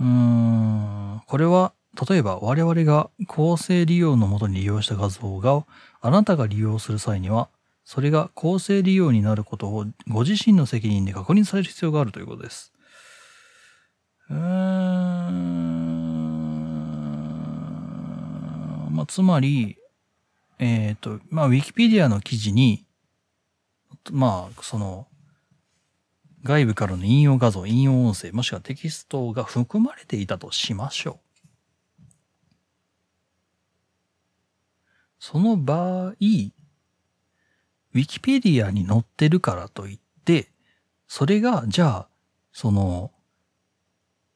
[0.00, 1.72] うーん、これは、
[2.08, 5.64] 例えば我々が構成利用のもとに利用した画像が、
[6.00, 7.48] あなたが利用する際には、
[7.84, 12.72] それが構成利用になることをご自身の責任で確認される必要があるということです。
[14.30, 14.38] うーん、
[18.90, 19.78] まあ、つまり、
[20.58, 22.84] えっ、と、まあ、ウィキペディアの記事に、
[24.10, 25.06] まあ、その、
[26.44, 31.28] 外部からの引用画像、引用音声、もしくはテキストが含まれていたとしましょう。
[35.18, 36.50] その場合、ウィ
[38.06, 40.50] キペディアに載ってるからといって、
[41.08, 42.08] それが、じゃあ、
[42.52, 43.12] その、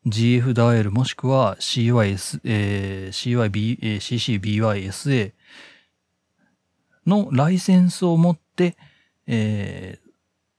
[0.06, 5.32] GF ダイエルもしくは CYS、えー CYB、えー CCBYSA
[7.06, 8.76] のライセンスを持って、
[9.28, 10.01] えー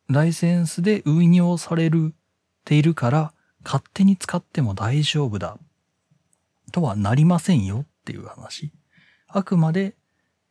[0.10, 2.14] ライセンスで運用される
[2.66, 3.34] ているから、
[3.64, 5.58] 勝手に使っても大丈夫だ。
[6.72, 8.72] とはなりませんよっていう話。
[9.28, 9.95] あくまで、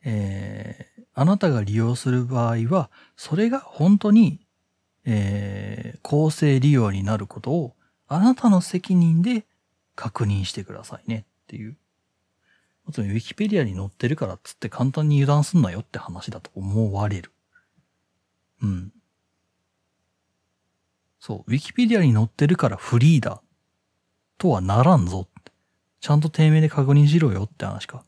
[0.03, 4.39] えーあなたが利用する場合は、それが本当に、
[5.05, 7.75] えー公正利用になることを、
[8.07, 9.45] あなたの責任で
[9.95, 11.77] 確認してくださいねっていう。
[12.91, 17.31] つまり、ウィキペディアに載ってるからっつって簡単に油断すんなよって話だと思われる。
[18.63, 18.91] うん。
[21.25, 23.41] そう、ウィキペディアに載ってるからフリーだ。
[24.37, 25.29] とはならんぞ。
[26.01, 28.03] ちゃんと低迷で確認しろよって話か。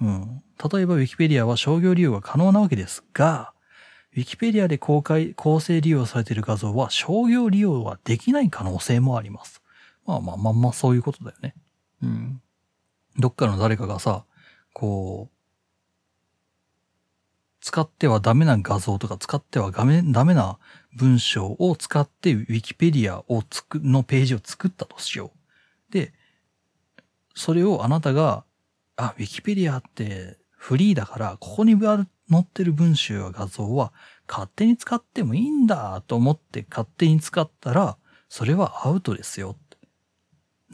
[0.00, 0.42] うん。
[0.72, 3.52] 例えば、ウィキペディアは商業利用が可能なわけですが、
[4.16, 9.62] ウィキペディアで公開、構成利用されている画像は商業利用はできない可能性もあります。
[10.04, 11.54] まあまあまあまあそういうことだよね。
[12.02, 12.42] うん。
[13.20, 14.24] どっかの誰かがさ、
[14.72, 15.36] こう、
[17.72, 20.58] 使ってはダメな画像とか使ってはダメダメな
[20.94, 25.32] 文章を使ってウィキペディアをつく、のページを作ったとしよ
[25.90, 25.92] う。
[25.92, 26.12] で、
[27.34, 28.44] それをあなたが、
[28.96, 32.06] あ、ウィキペディアってフリーだから、ここに載
[32.40, 33.94] ってる文章や画像は
[34.28, 37.96] 勝手に使ってもいいんだと思って勝手に使ったら、
[38.28, 39.56] それはアウトですよ。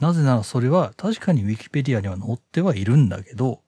[0.01, 3.63] なぜならそれは確かにウィキペディアには載ってはいるんだけど、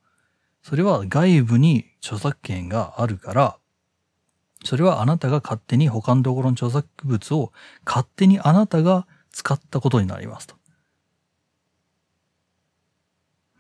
[0.62, 3.58] それは外部に著作権があるから、
[4.64, 7.52] それはあなたが勝手に他のところの著作物を
[7.86, 10.56] 勝手にあなたが使ったことになりますと。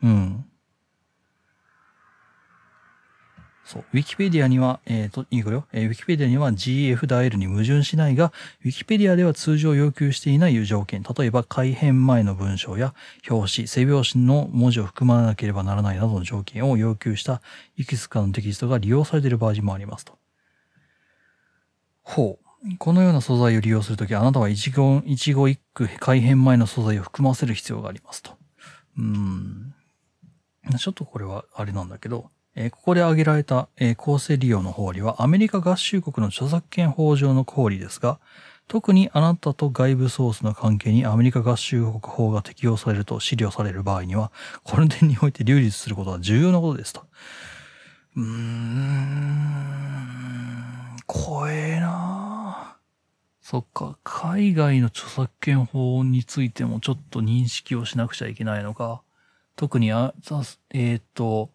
[0.02, 0.49] うん。
[3.70, 3.84] そう。
[3.92, 5.64] ウィキペディアには、えっ、と、いいかよ。
[5.72, 8.32] えーウィキペディアには GF ダイルに矛盾しないが、
[8.64, 11.04] ウィキペディアでは通常要求していない条件。
[11.04, 12.94] 例えば、改変前の文章や
[13.28, 17.42] 表紙、背表紙の文字を含まなければならないなどの条件を要求した
[17.76, 20.18] いくつかのテキストが利用されている場合もありますと。
[22.02, 22.76] ほう。
[22.78, 28.32] このような素材を利用するとき、あなたは一語、一語一句改変前の素材を含ませる必要がありますと。
[28.98, 29.74] うん。
[30.76, 38.18] ちょっとこれはあれなんだけど、えここで挙げられた、え構成利用の法理はアメリカ合衆国の著作権法上の法理ですが、
[38.66, 44.30] 特にあなたと外部ソースの関係にアメリカ合衆国法が適用されると資料される場合には、
[44.62, 47.04] この点において留立することは重要なことですと。
[48.16, 49.50] うーん、
[51.06, 52.76] 怖えな
[53.40, 59.02] そっか、海外の著作権法についてもちょっと認識をしなくちゃいけないのか。
[59.56, 60.14] 特にあ、
[60.72, 61.50] えっ、と、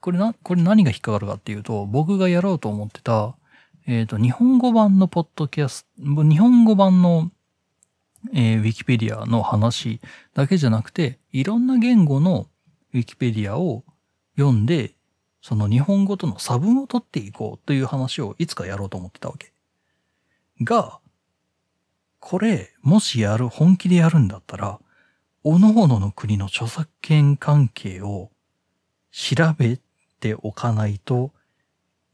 [0.00, 3.34] これな、これ何が引っかかるかっていうと、僕がやろうと思ってた、
[3.86, 7.30] えっ、と、日本語版のポッドキャスト、日本語版の、
[8.34, 10.00] えーウィキペディアの話
[10.34, 12.48] だけじゃなくて、いろんな言語の
[12.92, 13.84] ウィキペディアを
[14.36, 14.94] 読んで、
[15.40, 19.52] その日本語との差分を取っていこうという話をいつかやろうと思ってたわけ。
[20.62, 20.98] が、
[22.18, 24.80] これ、もしやる、本気でやるんだったら、
[25.44, 28.30] 各々の国の著作権関係を
[29.12, 29.78] 調べ
[30.20, 31.32] ておかないと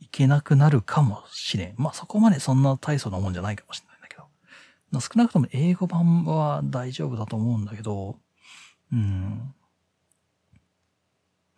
[0.01, 1.75] いけなくなるかもしれん。
[1.77, 4.25] まあそこまでそんな大層なもんじゃないかもしれないんだけど。
[5.01, 8.19] 少なくとも英語版は大丈夫だと思うんだけど、
[8.93, 9.55] うん。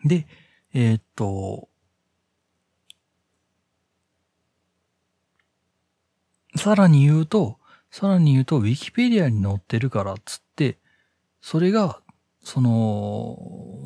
[0.04, 0.26] で、
[0.72, 1.68] えーっと、
[6.56, 7.58] さらに言うと、
[7.90, 10.78] さらに言うと、ウィキペディアに載ってるからっつって、
[11.40, 12.00] それが、
[12.46, 13.36] その、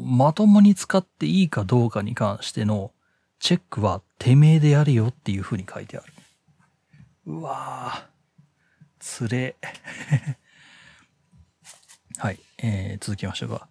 [0.05, 2.93] まともに使っていいかどうかに関しての
[3.39, 6.13] チェックはてめえでやれよっていう風に書いてある。
[7.25, 8.03] うわぁ、
[8.99, 9.57] つれ。
[12.19, 13.67] はい、えー、続きましょうか。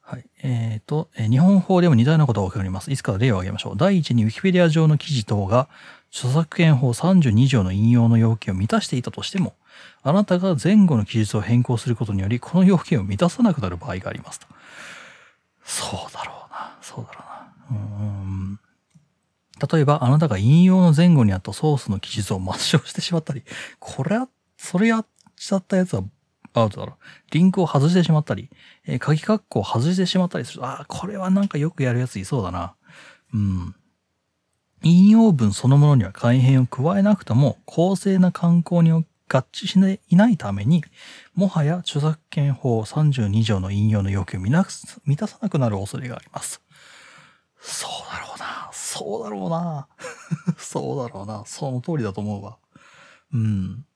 [0.00, 0.24] はい。
[0.42, 2.90] えーと、えー日本法でも似たようなことが起こります。
[2.90, 3.76] いつか例を挙げましょう。
[3.76, 5.68] 第一に、ウィキペディア上の記事等が、
[6.10, 9.54] 著作権法32条の引用の要件を満たしていたとしても、
[10.02, 14.46] あなたが前後の記述を変更することにより、この要件を満たさなくなる場合がありますと。
[15.64, 16.78] そうだろうな。
[16.80, 17.24] そうだろ
[17.70, 17.80] うな。
[17.80, 18.60] うん。
[19.72, 23.42] 例えば、あなたが引用の前後にあったソースの記述を抹消してしまったり、
[23.78, 25.06] これは、それやっ
[25.36, 26.02] ちゃったやつは
[26.54, 26.96] アウトだろ。
[27.30, 28.50] リンクを外してしまったり、
[28.86, 30.64] えー鍵括弧を外してしまったりする。
[30.64, 32.74] ああ、これはなんかよくやるやついそうだな。
[33.32, 33.74] うん。
[34.82, 40.84] 引用文そのものには改変を加えなくとも、公正な観光に合致していないために、
[41.34, 46.60] もはや著作権法32条の引用の要求を満たす満たさなくなる恐れがあります。
[47.60, 48.70] そうだろうな。
[48.72, 49.88] そうだろうな。
[50.58, 51.44] そうだろうな。
[51.46, 52.58] その通りだと思うわ。
[53.32, 53.86] うん。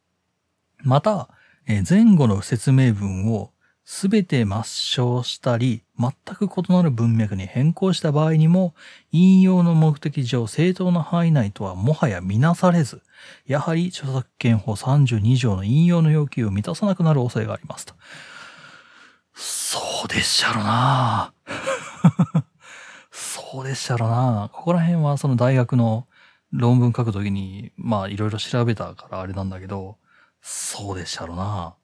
[0.82, 1.28] また、
[1.66, 3.52] え前後の説明文を
[3.84, 8.74] すべて抹消したり、全く異なる文脈に変更した場合にも、
[9.12, 13.02] 引用の目的上正当な範囲内とはもはや見なされず、
[13.46, 17.94] やはり著作権法32条の引用の要求を満たさなくなる恐れがありますと。
[19.34, 21.32] そうでっしゃろな。
[23.10, 24.50] そうでっしゃろな。
[24.52, 26.06] ここら辺はその大学の
[26.50, 29.98] 論文書くときに、まあいろいろ調べたからあれなんだけど、
[30.42, 31.76] そうでっしゃろな。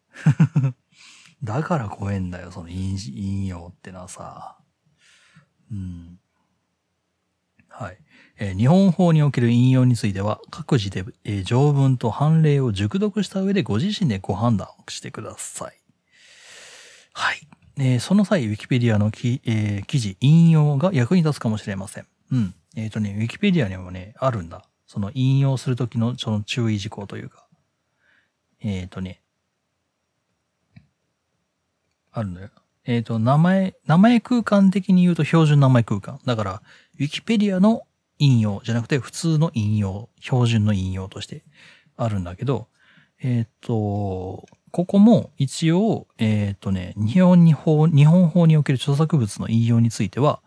[1.43, 4.59] だから怖えんだよ、その引引用ってのはさ。
[5.71, 6.19] うん。
[7.69, 7.99] はい。
[8.39, 15.81] えー日本法における引用については、各自で、えー条文と判例を熟読した上でご自身でご判断してください。
[17.15, 17.49] はい。
[17.79, 22.07] えーその際、ウィキペディアのき、え記事、引用が役に立つかもしれません。
[22.33, 22.55] うん。
[22.77, 24.65] えっ、とね、ウィキペディアにもね、あるんだ。
[24.87, 27.47] その引用するときのその注意事項というか。
[28.63, 29.23] えっ、とね、
[32.13, 32.49] あるのよ。
[32.85, 36.19] えっ、と、名前、名前空間的に言うと標準名前空間。
[36.25, 36.63] だから、
[36.99, 37.83] ウィキペディアの
[38.19, 41.43] 引用じゃなくて普通の引用、標準の引用として
[41.97, 42.69] あるんだけど、
[43.23, 50.41] えっ、と、ここも一応、えっ、とね、日本に法、日本法における著作物の引用については、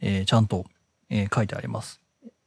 [0.00, 0.66] えーちゃんと、
[1.10, 2.00] えー書いてあります。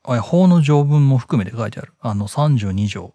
[0.04, 1.94] 法の条文も含めて書いてある。
[2.00, 3.14] あの、32条、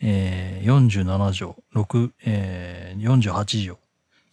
[0.00, 3.78] えー47条、6、えー48条、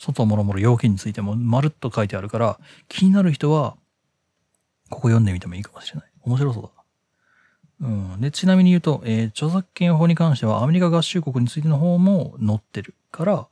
[0.04, 3.78] 外もろもろ要件についてもまるっと書いてあるから、気になる人は、
[4.90, 6.12] ここ読んでみてもいいかもしれない。
[6.24, 7.88] 面白そうだ。
[7.88, 8.22] うん。
[8.22, 13.48] で、ちなみに言うと、えー著作権法に関してはアメリカ合衆国についての方も載ってるから、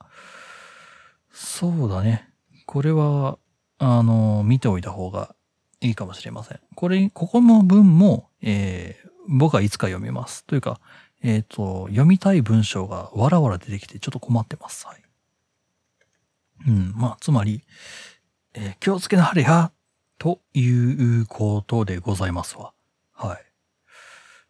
[1.32, 2.30] そうだね。
[2.66, 3.38] これは、
[3.80, 5.34] あの、見ておいた方が
[5.80, 6.60] いいかもしれません。
[6.76, 10.46] これ、ここの文も、えー僕はいつか読みます。
[10.46, 10.80] というか、
[11.24, 14.88] えっ、と、読みたい文章がわらわら出てきてちょっと困ってます。
[14.88, 15.02] はい。
[16.68, 16.94] うん。
[16.96, 17.64] まあ、つまり、
[18.54, 19.72] えー気をつけなはれや、
[20.18, 22.74] ということでございますわ。
[23.14, 23.38] は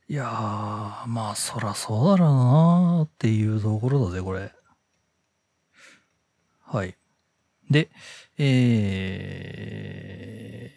[0.10, 0.14] い。
[0.14, 4.52] いやー、まあ、そらそうだろうなーっていうところだぜ、これ。
[6.66, 6.96] はい。
[7.70, 7.90] で、
[8.38, 10.74] え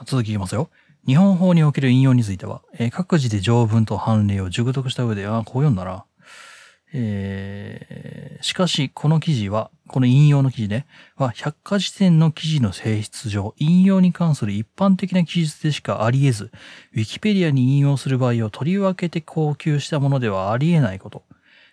[0.00, 0.70] ー、続きいきますよ。
[1.06, 6.04] 日本法における引用については、えー各自で条文と判例を熟読した上で、あこう読んだな。
[6.98, 10.86] えーしかし、この記事は、この引用の記事ね、
[11.16, 16.50] は、百科事典の記事の性質上、引用に関する一般的な記述でしかあり得ず、
[16.92, 21.24] ウィキペディアに引用する場合を取り分けて高級したものではあり得ないこと。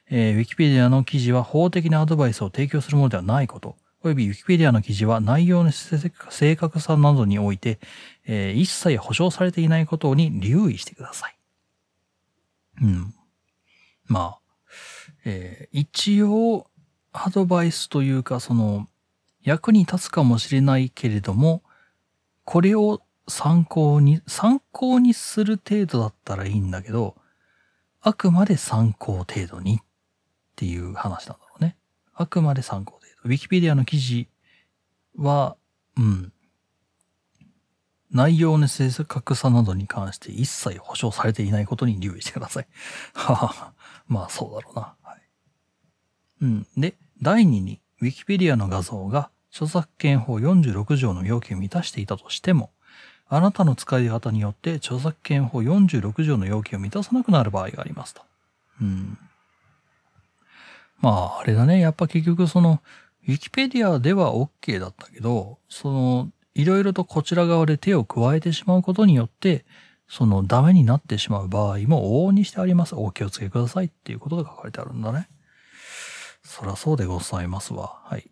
[0.09, 3.75] えーウィキペディアの記事は法的なアドバイスを提供するものではないこと。
[4.03, 7.79] およびウィキペディアの記事は内容の正確さなどにおいて、
[8.25, 11.35] えー一切保証されていないことに留意してください。
[12.81, 13.13] うん。
[14.05, 14.42] まあ、
[15.25, 16.67] えー一応、
[17.11, 18.87] アドバイスというか、その、
[19.43, 21.63] 役に立つかもしれないけれども、
[22.45, 27.15] これを参考に、参考にする程度だったらいいんだけど、
[28.01, 29.79] あくまで参考程度にっ
[30.55, 31.77] ていう話なんだろうね。
[32.13, 33.29] あくまで参考程度。
[33.29, 34.27] ウィキペディアの記事
[35.17, 35.55] は、
[35.97, 36.33] うん。
[38.11, 42.67] 内容の正確さなどに関して一切保証されていないことに留意してください。
[43.13, 43.73] ははは。
[44.07, 44.95] まあそうだろうな。
[46.43, 46.67] うん。
[46.77, 52.69] で、第2に、ウィキペディアの画像が著作権法46条の要件を満たしていたとしても、
[53.29, 58.21] あなたの使い方によって著作権法46条の要件を満たさなくなる場合がありますと。
[58.81, 59.17] うん。
[60.99, 61.79] まあ、あれだね。
[61.79, 62.81] やっぱ結局その、
[63.27, 69.65] ウィキペディアでは OK だったけど、その、いろいろとこちら側で手を加えてしまうことによって、
[70.09, 72.95] そのダメになってしまう場合も往々にしてあります。
[72.95, 75.27] お気をつけくださいっていうことが書かれてあるんだね。
[76.43, 78.01] そらそうでございますわ。
[78.05, 78.29] はい。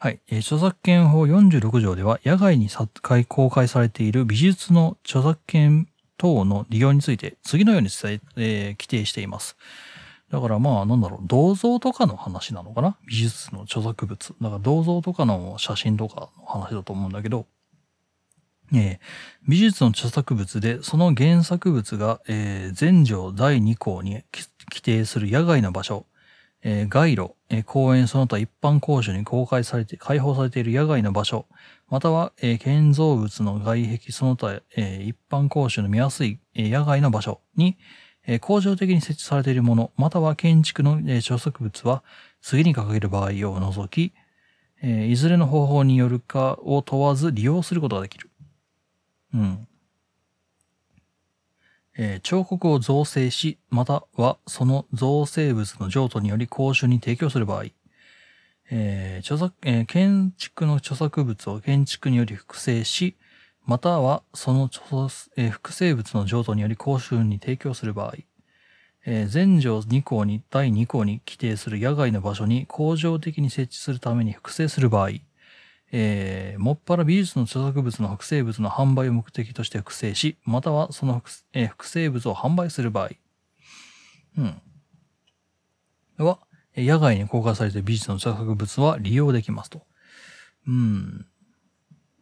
[0.00, 0.20] はい。
[0.28, 5.88] え著作権法46条では、野外に殺害公開されている美術の著作権
[6.18, 9.56] 等の利用について、次のように伝え、えー規定しています。
[10.30, 12.96] だからまあ、なんだろう、銅像とかの話なのかな？
[13.08, 14.34] 美術の著作物。
[14.40, 17.46] だから銅像とかの写真とかの話だと思うんだけど、
[18.72, 18.98] えー
[19.48, 24.22] 美術の著作物で、その原作物が、えー前条第2項に
[24.70, 26.04] 規定する野外の場所、
[26.62, 31.46] えー街路、えー公園その他一般公衆に公開されて、開放されている野外の場所、
[31.88, 37.78] または、えー建造物の外壁その他、えー一般公衆の見やすい、えー野外の場所に、
[38.26, 42.02] えー恒常的に設置されているもの、または建築の、えー著作物は、
[42.42, 44.12] 次に掲げる場合を除き、
[44.82, 48.30] えーいずれの方法によるかを問わず利用することができる。
[49.34, 49.67] うん。
[52.00, 57.64] えー彫刻を造成し、またはその造成物の譲渡により公衆に提供する場合、
[58.70, 63.16] えー著作えー建築の著作物を建築により複製し、
[63.66, 68.14] またはその著作えー複製物の譲渡により公衆に提供する場合、
[69.04, 75.10] えー前条2項に第2項に規定する野外の場所に恒常的に設置するために複製する場合、
[75.92, 83.10] えーもっぱら美術の著作物の複製物の販売を目的として複製し、またはその複,、えー複製物を販売する場合、
[84.36, 86.24] うん。
[86.24, 86.38] は、
[86.76, 89.82] 野外に公開されている美術の著作物は利用できますと。
[90.66, 91.26] うん。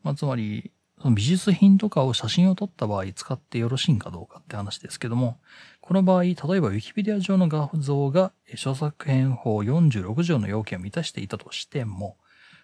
[0.02, 5.40] まあ、つまり、その美術品とかを写真を撮った場合使ってよろしいんかどうかって話ですけども、
[5.80, 12.16] この場合、例えば Wikipedia 上の画像が著作権法46条の要件を満たしていたとしても、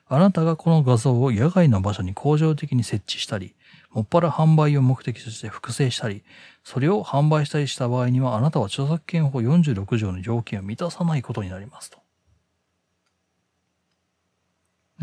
[0.09, 3.55] あなたがこの画像を野外の場所に恒常的に設置したり、
[3.91, 6.23] もっぱら販売を目的として複製したり、
[6.65, 11.99] それを販売したりした場合には、あなたは著作権法46条の条件を満たさないことになりますと。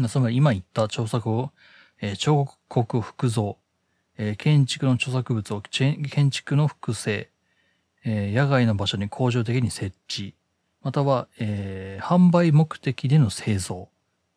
[0.07, 1.51] つまり今言った著作を、
[2.01, 3.57] えー彫刻複造、
[4.17, 7.29] えー建築の著作物を建築の複製、
[8.05, 10.35] えー野外の場所に恒常的に設置、
[10.81, 13.89] または、えー販売目的での製造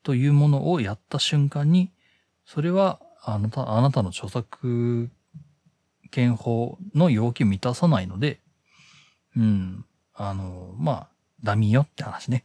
[0.02, 1.90] というものをやった瞬間に、
[2.44, 5.10] それはあなた、あなたの著作
[6.10, 8.40] 権法の要件満たさないので、
[9.36, 9.84] うん、
[10.14, 11.08] あの、まあ、
[11.42, 12.44] ダミーよって話ね。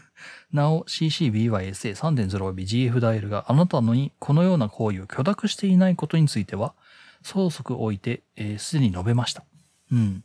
[0.52, 6.74] なお、CCBYSA3.0 及び GF ダイルがあなたのにこのような行為を許諾していないことについては、
[7.22, 9.44] 相続を置いて、えーすでに述べました。
[9.90, 10.24] うん。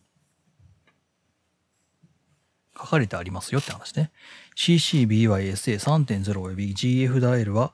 [2.80, 4.12] 書かれてありますよって話ね。
[4.56, 7.74] CCBYSA3.0 及び GF ダイルは、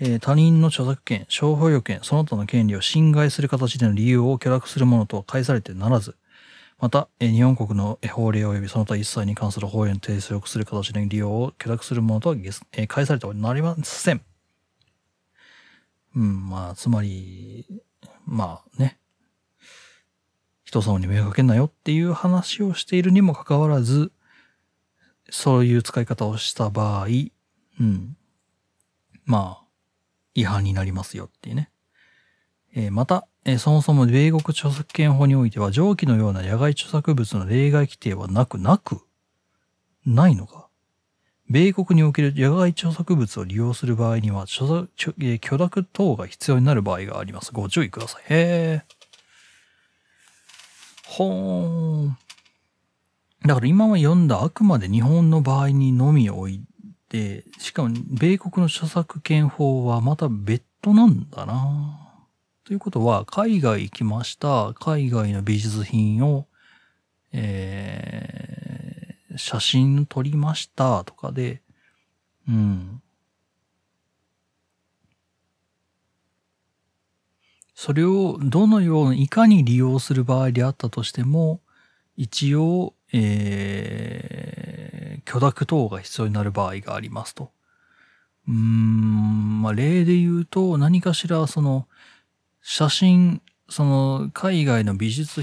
[0.00, 6.16] えー他人の著作権、商標予権、その他の権利を侵害する形での理由を許諾するものとは返されてならず、
[6.78, 14.22] また、えー日本国の法令及びその他一切に関する法令に提出する形での利用を許諾するものとは、えー返されてはなりません。
[16.16, 17.66] うん、まあ、つまり、
[18.24, 18.98] まあね、
[20.64, 24.12] 人様に迷惑かけんなよっていう話をしているにもかかわらず、
[25.30, 28.16] そういう使い方をした場合、うん、
[29.24, 29.64] まあ、
[30.34, 31.70] 違反になりますよっていうね。
[32.74, 39.00] えーまた、えーそもそも米国著作権法においては上記のような野外著作物の例外規定はなく、なく、
[40.06, 40.68] ないのか。
[41.48, 44.88] 米国における野外著作物を利用する場合には、著作
[45.20, 47.52] えー許諾等が必要になる場合があります。
[47.52, 48.22] ご注意ください。
[48.28, 49.00] へー。
[51.06, 52.16] ほーん。
[53.46, 56.62] だから今は読んだあくまで日本の場合にのみおい
[57.08, 62.00] て、しかも米国の著作権法はまた別途なんだな。
[62.64, 64.74] ということは、海外行きました。
[64.74, 66.46] 海外の美術品を、
[67.32, 71.62] えー、写真撮りましたとかで、
[72.46, 73.02] うん。
[77.74, 81.60] それをどのように、いかに利用する場合であったとしても、
[82.16, 87.50] 一応、えー、許諾等が必要になる場合がありますと。
[88.48, 91.86] うーん、まあ、例で言うと、何かしら、その、
[92.62, 95.42] 写真、その、海外の美術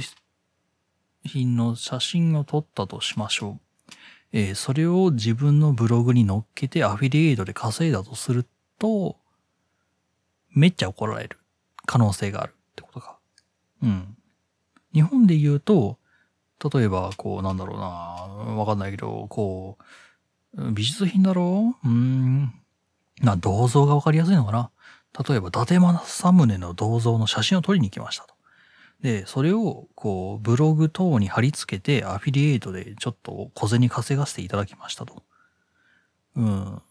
[1.23, 3.93] 品の写真を撮ったとしましょう。
[4.33, 8.45] えー、それを自分のブログに載っけてアフィリエイトで稼いだとする
[8.79, 9.17] と、
[10.51, 11.37] めっちゃ怒られる
[11.85, 13.17] 可能性があるってことか。
[13.83, 14.17] うん。
[14.93, 15.97] 日本で言うと、
[16.73, 17.85] 例えば、こう、なんだろうな、
[18.55, 19.77] わかんないけど、こ
[20.57, 21.75] う、美術品だろ？
[21.83, 22.53] ううん。
[23.21, 24.71] な、銅像がわかりやすいのかな？
[25.27, 28.35] 例えば、伊達政宗の銅像の写真を撮りに行きましたと。
[29.01, 35.23] で、それを、こう、ブログ等に貼り付けて、アフィリエイトでちょっと小銭稼がせていただきましたと。
[36.35, 36.81] うん。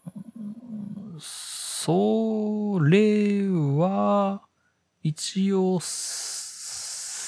[1.19, 4.41] それは、
[5.03, 5.79] 一応、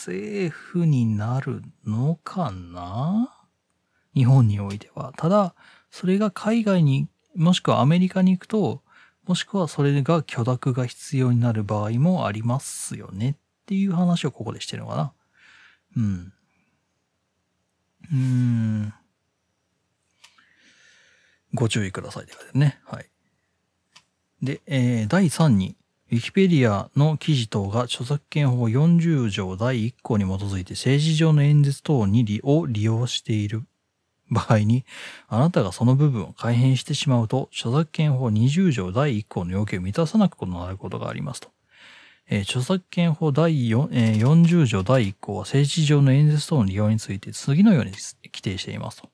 [0.10, 3.32] セーフになるのかな？
[4.16, 5.14] 日本においては。
[5.16, 5.54] ただ、
[5.92, 8.82] それが海外に、もしくはアメリカに行くと、
[9.28, 13.36] もしくはそれが許諾が必要になる場合もありますよねっ
[13.68, 15.14] ていう話をここでしてるのかな。
[15.96, 16.34] うん。
[18.12, 18.94] うーん。
[21.54, 22.80] ご注意くださいって書いてね。
[22.84, 23.06] はい。
[24.42, 25.76] で、えー、第3に、
[26.12, 33.62] ウィキペディアの記事等が著作権法40条第1項に基づいて政治上の演説等に利を利用している
[34.32, 34.86] 場合に、
[35.28, 41.50] あなたがその部分を改変してしまうと、著作権法20条第1項の要件を満たさなくなることがありますと。
[42.28, 49.10] えー、著作権法第4、えー、40条第1項は政治上の演説等の利用について次のように規定していますと。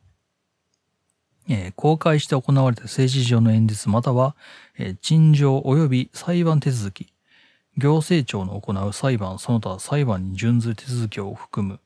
[1.76, 4.36] 公開して行われた政治上の演説または、
[5.02, 7.14] 陳情及び裁判手続き、
[7.78, 11.80] 行政庁の行う裁判その他裁判に準ずる手続きを含む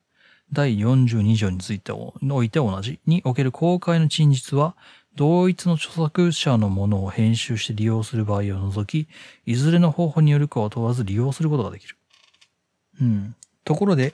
[0.51, 4.75] 第42条についておいて同じにおける公開の陳述は、
[5.15, 9.09] 同一の著作者のものを編集して利用する場合を除き、
[9.45, 11.97] いずれの方法によるかを問わず利用することができる。
[13.01, 13.35] うん。
[13.65, 14.13] ところで、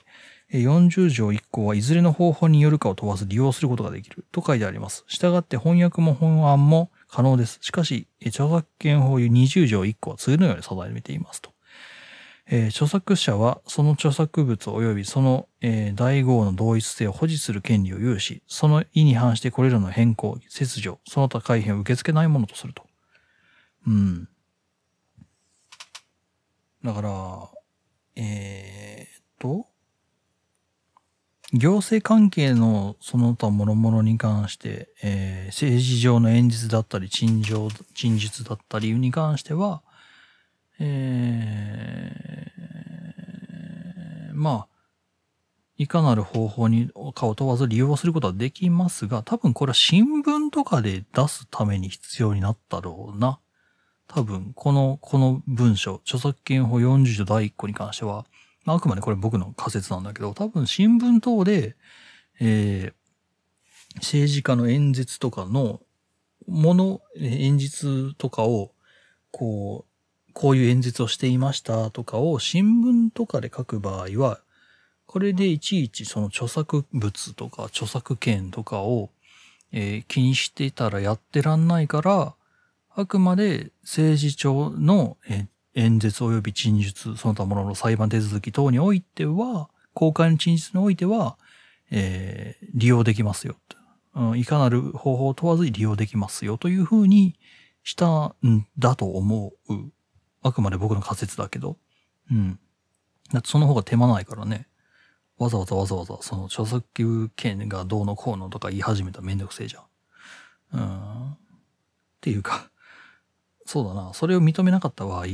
[0.52, 5.04] 40条1項はいずれの方法によるかを問わず利用することができると書いてあります。
[5.08, 7.58] したがって翻訳も本案も可能です。
[7.62, 11.50] しかし、著作権法有20条1項は次のように定めていますと。
[12.48, 22.84] えー、著作者はその著作物及びその、えー、第号の同一性を保持する権利を有し、その意に反してこれらの変更、切除、その他改変を受け付けないものとすると。
[23.88, 24.28] うん。
[26.84, 27.50] だから、
[28.14, 29.66] えー、っと、
[31.52, 39.82] 行政関係のその他諸々に関して、えー、政治上の演説だったり、陳情、陳述だったりに関しては、
[40.80, 44.76] えー、まあ、
[45.78, 53.38] いかなる方法にかを問わず利用することはできますが、多分これは新聞とかで出すために必要になったろうな。
[54.08, 58.24] 多分、この、この文書、著作権法40条第1項に関しては、
[58.74, 61.76] あ、くまでこれ僕の仮説なんだけど、多分新聞等で、
[62.40, 65.80] えー、政治家の演説とかの
[66.46, 68.72] もの、演説とかを、
[69.30, 74.40] こう、こういう演説をしていましたとかを新聞とかで書く場合は、
[75.06, 79.10] これでいちいちその著作物とか著作権とかを、
[79.72, 82.34] えー、気にしてたらやってらんないから、
[82.90, 85.46] あくまで政治庁の、えー、
[85.76, 91.38] 演説及び陳述、その他ものの裁判手続き等においては、公開の陳述においては、
[91.90, 93.56] えー、利用できますよ、
[94.14, 94.38] うん。
[94.38, 97.38] いかなる方法を問わず利用できますよというふうに
[97.84, 99.74] したんだと思う。
[100.42, 101.76] あくまで僕の仮説だけど。
[102.30, 102.58] うん。
[103.32, 104.68] だってその方が手間ないからね。
[105.38, 109.84] わざわざわざわざ、その著作権がどうのこうのとか言い始めたらめんどくせえじゃん。
[110.72, 111.32] うん。
[111.32, 111.36] っ
[112.22, 112.70] ていうか、
[113.66, 114.14] そうだな。
[114.14, 115.26] それを認めなかった場合、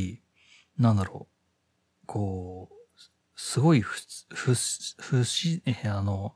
[0.83, 1.29] なんだろ
[2.03, 2.07] う。
[2.07, 2.75] こう、
[3.37, 3.97] すごい不、
[4.35, 4.55] 不、
[4.99, 6.35] 不し、あの、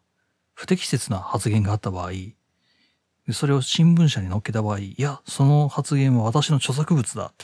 [0.55, 2.13] 不適切な発言があった場合、
[3.33, 7.35] それを新聞社に載っけた場合、いや、その発言は私の著作物だ。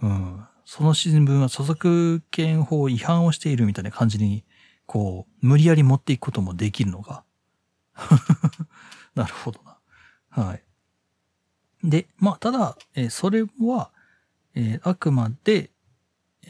[0.00, 0.44] うん。
[0.64, 4.44] その新聞は著作権法違反をしているみたいな感じに、
[4.86, 7.24] こう、無理やり持っていくこともできるのか。
[9.16, 9.78] なるほどな。
[10.28, 10.62] はい。
[11.82, 13.90] で、まあ、ただ、え、それは、
[14.54, 15.72] え、あくまで、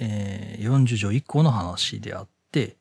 [0.00, 2.76] えー、40条1項の話であって、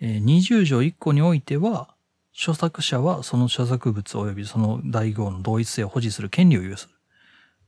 [0.00, 1.94] えー、20条1項においては、
[2.34, 6.94] 著作者はその著作物及びその代号の同一性を保持する権利を有する。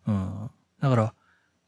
[0.08, 0.50] うん。
[0.80, 1.14] だから、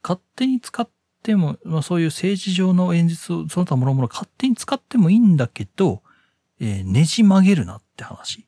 [0.02, 0.88] 勝手に使っ
[1.22, 6.02] ても、まあ、そういう政治上の演説を、その他もろもろ勝手に使ってもいいんだけど、
[6.60, 8.46] えー、ねじ曲げるなって話。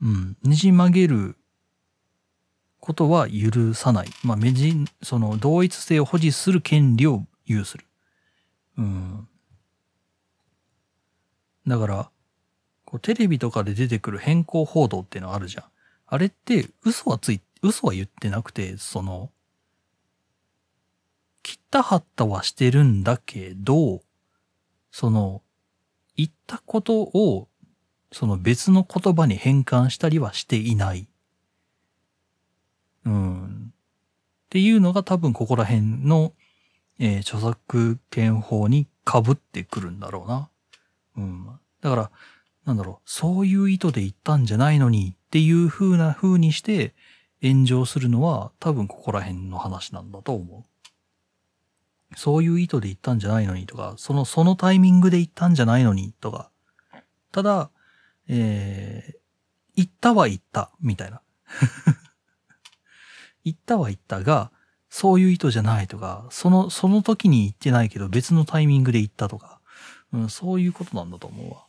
[0.00, 1.36] うん、ねじ曲げる
[2.82, 4.08] ことは許さない。
[4.24, 7.86] まあ、めじ、その、同一性を保持する権利を有する。
[8.76, 9.28] うん。
[11.64, 12.10] だから、
[12.84, 15.64] こう、テレビとかで出てくる変更報道っていうのあるじゃん。
[16.08, 19.30] あれって、嘘はつい、嘘は言ってなくて、その、
[21.44, 24.02] 切った貼ったはしてるんだけど、
[24.90, 25.40] その、
[26.16, 27.46] 言ったことを、
[28.10, 31.06] その別の言葉に変換したりはしていない。
[33.04, 33.72] うん。
[33.72, 33.74] っ
[34.50, 36.32] ていうのが多分ここら辺の、
[36.98, 40.50] えー著作権法に被ってくるんだろうな。
[41.16, 41.46] うん。
[41.80, 42.10] だから、
[42.64, 46.94] なんだろう、そういう意図で言ったんじゃないのにっていう風な風にして
[47.42, 50.64] 炎上するのは多分ここら辺の話なんだと思う。
[52.16, 56.50] そういう意図で言ったんじゃないのにとか、その、そのタイミングで言ったんじゃないのにとか。
[57.32, 57.70] ただ、
[58.28, 59.14] えー、
[59.76, 61.22] 言ったは言った、みたいな。
[63.44, 64.50] 言ったは言ったが、
[64.88, 69.60] そういう意図じゃないとか、その、その時に言ってないけど別のタイミングで言ったとか、
[70.12, 71.64] うん、そういうことなんだと思うわ。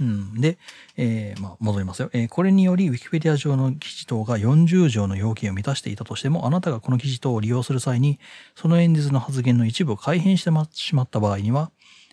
[0.00, 0.40] うん。
[0.40, 0.58] で、
[0.96, 2.10] えーまあ、戻りますよ。
[2.12, 8.18] えーこれにより、Wikipedia 上の記事等が40条の要件を満たしていたとしても、あなたがこの記事等を利用する際に、
[8.54, 11.70] その演説の発言の一部を改変してしまった場合には、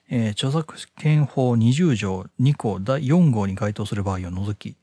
[0.10, 4.78] えー著作権法20条2項第4号に該当する場合を除き、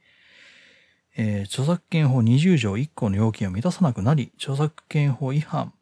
[1.22, 5.74] えー著作権法20条1項の要件を満たさなくなり、著作権法違反、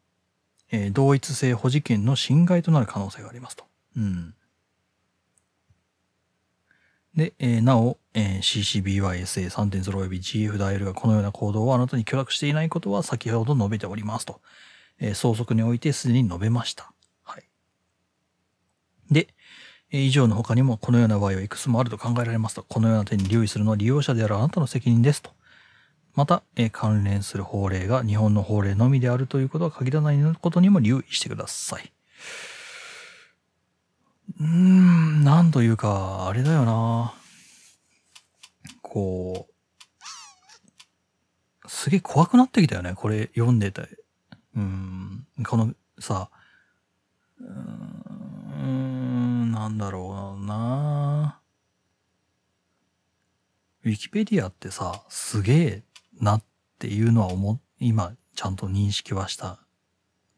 [0.69, 3.63] えー同一性保持権の侵害となる可能性がありますと。
[3.95, 4.35] うん。
[7.15, 14.41] で、えーなお、えー CCBYSA3.0 及び GF ダイヤルがこのような行動をあなたに許諾していないことは先ほど述べておりますと。
[14.99, 16.91] えー相続においてすでに述べました。
[19.91, 22.63] 以上の他にもこのような場合はいくつもあると考えられますと。
[22.63, 25.31] このような点に留意するのは利用者であるあなたの責任ですと。
[26.15, 31.91] また、えー関連する法令が日本の法令のみであるということは限らないことにも留意してください。
[34.39, 37.13] うーん、なんというか、あれだよな。
[38.81, 39.53] こう、
[41.69, 43.81] すげえ怖くなってきたよね、これ読んでて。
[44.55, 46.29] うーん、このさ、
[47.39, 48.69] うーん、
[49.51, 51.39] なんだろうな。
[53.83, 55.83] ウィキペディアってさ、すげえ
[56.19, 56.43] なっ
[56.77, 59.59] ていうのは思、今、ちゃんと認識はした。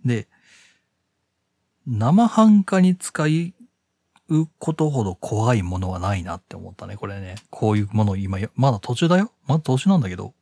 [0.05, 0.27] で、
[1.87, 3.23] 生半可に使
[4.29, 7.35] うことほど怖いものはないなって思ったね、これね。
[7.49, 10.33] こういうもの今、まだ途中だよまだ途中なんだけど。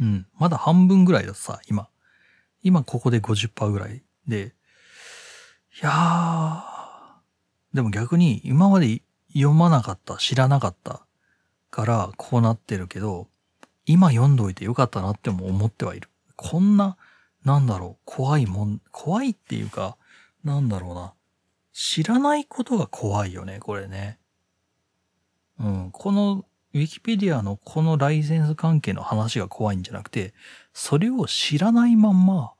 [0.00, 0.26] うん。
[0.38, 1.88] まだ半分ぐらいださ、今。
[2.62, 4.54] 今ここで50%ぐらいで。
[5.80, 6.71] いやー。
[7.74, 11.06] でも逆に今まで読まなかった、知らなかった
[11.70, 13.28] からこうなってるけど、
[13.86, 16.08] 今読んどいてよかったなっても思ってはいる。
[16.36, 16.96] こんな、
[17.44, 19.96] なんだろう、怖いもん、怖いっていうか、
[20.44, 21.14] なんだろうな。
[21.72, 24.18] 知らないことが怖いよね、これね。
[25.58, 25.90] うん。
[25.92, 26.44] この、
[26.74, 30.34] ウィキペディアのこのライセンス関係の話が怖いんじゃなくて、
[30.72, 32.52] それを知らないまんま、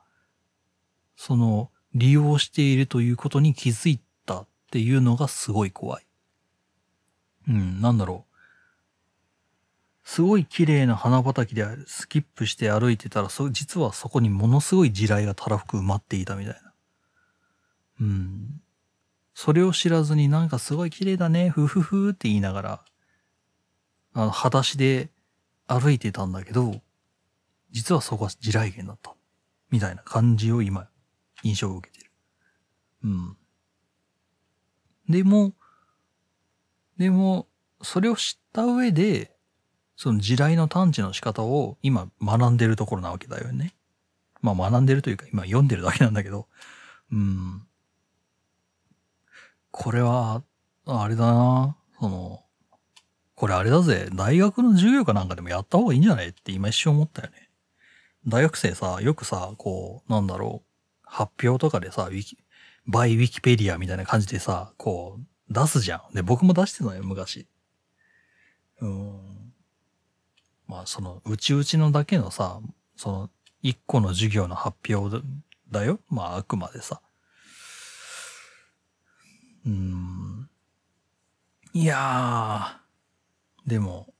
[1.16, 4.02] その、利用しているということに気づいた
[4.72, 6.06] っていうのがすごい怖い。
[7.46, 8.34] うん、なんだろう。
[10.02, 16.72] すごい綺麗な花畑でスキップして歩いてたら、そ、実はそこにものすごい地雷がたらふく埋まっていたみたいな。
[18.00, 18.62] うん。
[19.34, 22.84] それを知らずになんかすごい綺麗だね、ふふふって言いながら、
[24.14, 25.10] あの、裸足で
[25.66, 26.80] 歩いてたんだけど、
[27.70, 29.14] 実はそこは地雷原だった。
[29.70, 30.88] みたいな感じを今、
[31.42, 32.10] 印象を受けてる。
[33.04, 33.36] うん。
[35.08, 35.52] でも、
[36.98, 37.48] でも、
[37.82, 39.34] それを知った上で、
[39.96, 43.74] その地雷の探知の仕方を今学んでるところなわけだよね。
[44.40, 46.48] まあ学んでるというか今読んでるだけなんだけど、
[47.12, 47.66] うん。
[49.70, 50.42] これは、
[50.86, 51.76] あれだな。
[52.00, 52.42] その、
[53.34, 54.08] これあれだぜ。
[54.12, 57.50] 大学の授業かなんかでもやった方がいいんじゃないって今一瞬思ったよね。
[58.26, 60.68] 大学生さ、よくさ、こう、なんだろう。
[61.04, 62.38] 発表とかでさ、ウィキ、
[62.86, 66.14] バイウィキペディアみたいな感じでさ、こう、出すじゃん。
[66.14, 67.46] で、僕も出してたのよ、昔。
[68.80, 69.52] うん。
[70.66, 72.60] まあ、その、うちうちのだけのさ、
[72.96, 73.30] その、
[73.62, 75.24] 一個の授業の発表
[75.70, 76.00] だよ。
[76.08, 77.00] まあ、あくまでさ。
[79.64, 80.48] うん。
[81.72, 83.70] いやー。
[83.70, 84.12] でも、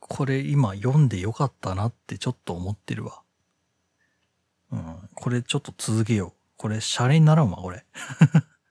[0.00, 3.22] これ今読んでよかったなってちょっと思ってるわ。
[4.72, 5.08] うん。
[5.14, 6.35] これちょっと続けよう。
[6.56, 7.84] これ、シャレにならんわ、これ。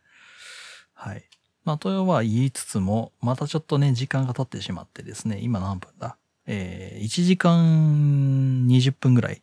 [0.94, 1.24] はい。
[1.64, 6.18] まあ、とは言いつつも、またちょっとね、時間が経ってしまってですね、今何分だ？
[6.48, 9.42] えー、1時間20分ぐらい、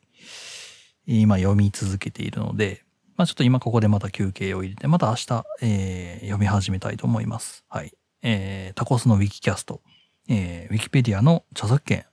[1.07, 2.85] 今読み続けているので、
[3.17, 7.65] まあちょっと今ここでまた休憩を入れて、また明日、えー、読み始めたいと思います。
[7.69, 7.93] はい。
[8.23, 9.83] えー、タコスのウィキキャスト、
[10.29, 12.07] えー、ウィキペディアの著作権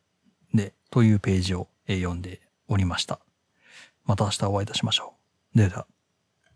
[0.53, 3.19] で、というページを、えー読んでおりました。
[4.05, 5.13] また明日お会いいたしましょ
[5.55, 5.57] う。
[5.57, 5.85] では。